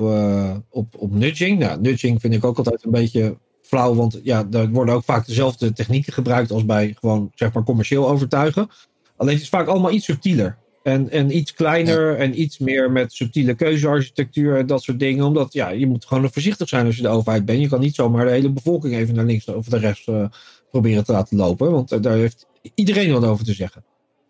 [0.70, 1.58] op, op nudging.
[1.58, 3.36] Nou, nudging vind ik ook altijd een beetje
[3.74, 7.62] flauw, want ja, daar worden ook vaak dezelfde technieken gebruikt als bij gewoon zeg maar
[7.62, 8.70] commercieel overtuigen.
[9.16, 10.56] Alleen het is vaak allemaal iets subtieler.
[10.82, 15.24] En, en iets kleiner en iets meer met subtiele keuzearchitectuur en dat soort dingen.
[15.24, 17.60] Omdat ja, je moet gewoon voorzichtig zijn als je de overheid bent.
[17.60, 20.26] Je kan niet zomaar de hele bevolking even naar links of de rechts uh,
[20.70, 21.70] proberen te laten lopen.
[21.70, 23.84] Want uh, daar heeft iedereen wat over te zeggen.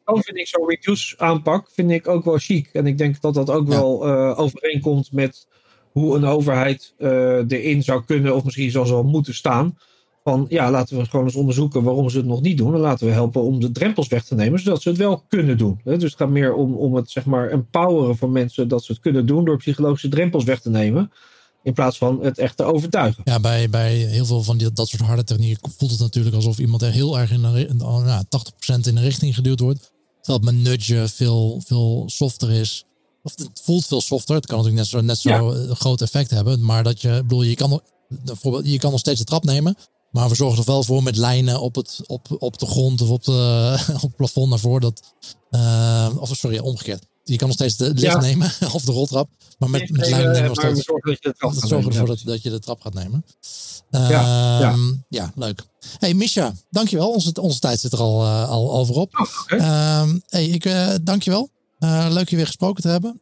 [0.04, 2.70] Dan vind ik zo'n reduce aanpak vind ik ook wel chic.
[2.72, 3.74] En ik denk dat dat ook ja.
[3.74, 5.46] wel uh, overeenkomt met
[5.94, 6.94] hoe een overheid
[7.48, 9.76] erin zou kunnen of misschien zelfs wel moeten staan
[10.24, 12.74] van ja, laten we gewoon eens onderzoeken waarom ze het nog niet doen.
[12.74, 15.58] En laten we helpen om de drempels weg te nemen, zodat ze het wel kunnen
[15.58, 15.80] doen.
[15.84, 19.00] Dus het gaat meer om, om het zeg maar empoweren van mensen dat ze het
[19.00, 21.12] kunnen doen door psychologische drempels weg te nemen.
[21.62, 23.22] In plaats van het echt te overtuigen.
[23.24, 26.58] Ja, bij, bij heel veel van die, dat soort harde technieken voelt het natuurlijk alsof
[26.58, 27.40] iemand er heel erg in
[27.76, 28.26] nou, 80%
[28.66, 29.92] in een richting geduwd wordt.
[30.20, 32.84] Terwijl met nudge veel, veel softer is.
[33.24, 34.34] Of het voelt veel softer.
[34.34, 35.74] Het kan natuurlijk net zo, net zo ja.
[35.74, 36.64] groot effect hebben.
[36.64, 39.76] Maar dat je, bedoel, je kan, bijvoorbeeld, je kan nog steeds de trap nemen.
[40.10, 43.08] Maar we zorgen er wel voor met lijnen op, het, op, op de grond of
[43.08, 44.80] op, de, op het plafond daarvoor.
[44.80, 45.02] Dat,
[45.50, 47.06] uh, of sorry, omgekeerd.
[47.24, 48.20] Je kan nog steeds de lift ja.
[48.20, 49.28] nemen of de roltrap.
[49.58, 50.84] Maar met, met lijnen nemen we steeds.
[50.84, 53.24] Zorgen dat je de trap dat zorgen ervoor dat, dat je de trap gaat nemen.
[53.90, 54.76] Uh, ja, ja.
[55.08, 55.62] ja, leuk.
[55.98, 57.10] Hey Misha, dankjewel.
[57.10, 59.18] Onze, onze tijd zit er al, uh, al over op.
[59.18, 59.58] Oh, okay.
[59.58, 60.68] uh, hey, ik
[61.04, 61.50] dankjewel.
[61.84, 63.18] Uh, leuk je weer gesproken te hebben.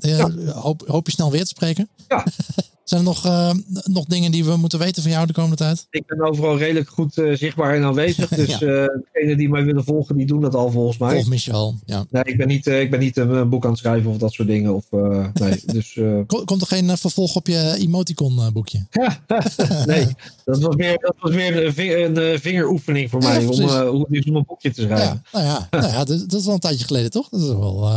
[0.00, 0.30] Ja.
[0.52, 1.88] hoop, hoop je snel weer te spreken.
[2.08, 2.24] Ja.
[2.90, 3.50] Zijn er nog, uh,
[3.84, 5.86] nog dingen die we moeten weten van jou de komende tijd?
[5.90, 8.28] Ik ben overal redelijk goed uh, zichtbaar en aanwezig.
[8.40, 8.66] Dus ja.
[8.66, 11.14] uh, degenen die mij willen volgen, die doen dat al volgens mij.
[11.14, 12.04] Volg Michel, ja.
[12.10, 14.48] Nee, ik ben niet, ik ben niet een boek aan het schrijven of dat soort
[14.48, 14.74] dingen.
[14.74, 14.84] Of,
[15.32, 18.86] nee, dus, Komt er geen vervolg op je emoticon boekje?
[19.86, 20.06] nee,
[20.44, 23.46] dat was meer, dat was meer een, ving, een vingeroefening voor mij.
[23.46, 25.22] om, hoe om een boekje te schrijven.
[25.32, 27.28] Ja, nou ja, nou ja dat, dat, is al een tijdje geleden toch?
[27.28, 27.88] Dat is wel,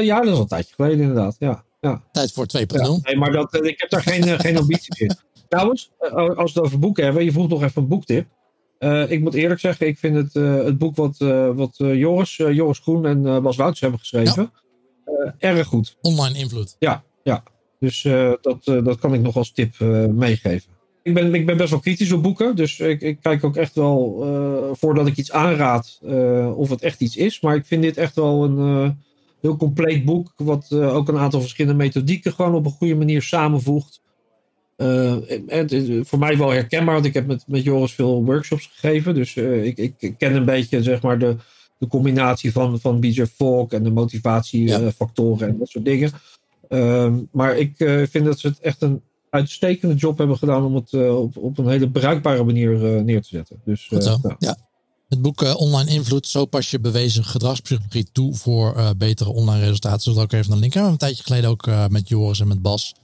[0.00, 1.64] ja, dat is al een tijdje geleden inderdaad, ja.
[1.86, 2.02] Ja.
[2.12, 2.66] Tijd voor 2.0.
[2.66, 5.16] Ja, nee, maar dat, ik heb daar geen, geen ambities in.
[5.48, 5.92] Trouwens,
[6.36, 8.26] als we het over boeken hebben, je vroeg nog even een boektip.
[8.78, 12.36] Uh, ik moet eerlijk zeggen, ik vind het, uh, het boek wat, uh, wat Joris,
[12.36, 14.52] Joris Groen en Bas Wouters hebben geschreven,
[15.04, 15.34] ja.
[15.38, 15.96] erg goed.
[16.00, 16.76] Online invloed.
[16.78, 17.42] Ja, ja.
[17.78, 18.02] dus
[18.40, 19.78] dat, dat kan ik nog als tip
[20.10, 20.74] meegeven.
[21.02, 23.74] Ik ben, ik ben best wel kritisch op boeken, dus ik, ik kijk ook echt
[23.74, 25.98] wel voordat ik iets aanraad
[26.56, 27.40] of het echt iets is.
[27.40, 29.04] Maar ik vind dit echt wel een
[29.46, 33.22] heel compleet boek, wat uh, ook een aantal verschillende methodieken gewoon op een goede manier
[33.22, 34.00] samenvoegt.
[34.76, 35.16] Uh,
[35.46, 39.14] het is voor mij wel herkenbaar, want ik heb met, met Joris veel workshops gegeven.
[39.14, 41.36] Dus uh, ik, ik ken een beetje zeg maar, de,
[41.78, 45.52] de combinatie van, van BJ Fogg en de motivatiefactoren ja.
[45.52, 46.10] en dat soort dingen.
[47.32, 47.74] maar ik
[48.10, 51.68] vind dat ze het echt een uitstekende job hebben gedaan om het op, op een
[51.68, 53.60] hele bruikbare manier neer te zetten.
[53.64, 53.90] Dus,
[54.38, 54.65] ja.
[55.08, 59.64] Het boek uh, Online Invloed, zo pas je bewezen gedragspsychologie toe voor uh, betere online
[59.64, 60.00] resultaten.
[60.00, 60.72] Zodat ook even een link.
[60.72, 62.94] We hebben een tijdje geleden ook uh, met Joris en met Bas,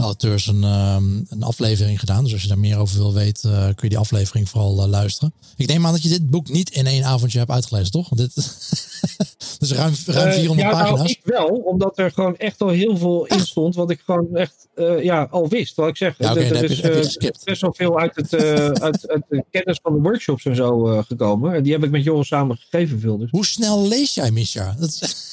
[0.00, 2.24] de auteurs, een, um, een aflevering gedaan.
[2.24, 5.32] Dus als je daar meer over wil weten, kun je die aflevering vooral luisteren.
[5.56, 8.08] Ik neem aan dat je dit boek niet in één avondje hebt uitgelezen, toch?
[8.08, 8.34] Want dit
[9.58, 10.98] dus ruim, ruim 400 ja, pagina's.
[10.98, 14.36] Nou, ik wel, omdat er gewoon echt al heel veel in stond wat ik gewoon
[14.36, 14.68] echt
[15.02, 15.76] ja, al wist.
[15.76, 18.34] Wat ik zeg, ja, okay, er is best wel veel uit, het,
[18.80, 21.54] uit, uit, de kennis van de workshops en zo gekomen.
[21.54, 23.18] En die heb ik met Joris samen gegeven veel.
[23.18, 23.30] Dus.
[23.30, 24.76] Hoe snel lees jij, Misha?
[24.78, 25.28] Dat is...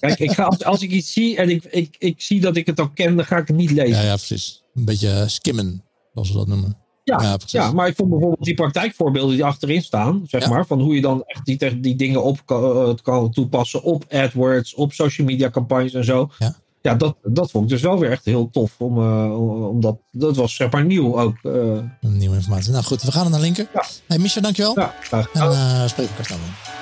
[0.00, 2.66] Kijk, ik ga, als, als ik iets zie en ik, ik, ik zie dat ik
[2.66, 3.96] het al ken, dan ga ik het niet lezen.
[3.96, 4.62] Ja, ja precies.
[4.74, 6.84] Een beetje skimmen, zoals we dat noemen.
[7.04, 10.48] Ja, ja, ja, maar ik vond bijvoorbeeld die praktijkvoorbeelden die achterin staan, zeg ja.
[10.48, 14.74] maar, van hoe je dan echt die, die dingen op kan, kan, toepassen op AdWords,
[14.74, 16.30] op social media campagnes en zo.
[16.38, 19.98] Ja, ja dat, dat vond ik dus wel weer echt heel tof, om, uh, omdat
[20.10, 21.36] dat was zeg maar nieuw ook.
[21.42, 21.78] Uh.
[22.00, 22.72] Nieuwe informatie.
[22.72, 23.68] Nou goed, we gaan naar linker.
[23.72, 23.84] Ja.
[24.06, 24.78] Hey Misha, dankjewel.
[24.78, 26.75] Ja, graag En uh, spreken we elkaar snel weer.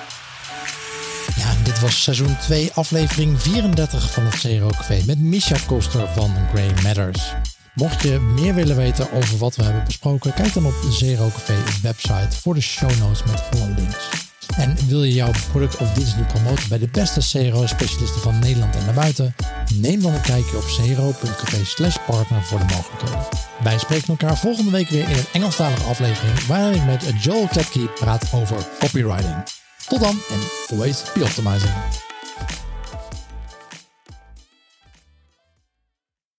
[1.36, 6.34] Ja, dit was seizoen 2, aflevering 34 van het CRO Café met Misha Koster van
[6.52, 7.34] Grey Matters.
[7.74, 11.28] Mocht je meer willen weten over wat we hebben besproken, kijk dan op de Zero
[11.28, 14.08] Café website voor de show notes met alle links.
[14.56, 18.76] En wil je jouw product of dienst nu promoten bij de beste CRO-specialisten van Nederland
[18.76, 19.34] en daarbuiten?
[19.74, 23.26] Neem dan een kijkje op cro.café slash partner voor de mogelijkheden.
[23.62, 27.88] Wij spreken elkaar volgende week weer in een Engelstalige aflevering waarin ik met Joel Klepke
[27.88, 29.63] praat over copywriting.
[29.88, 32.03] Tot dan en always be optimizing.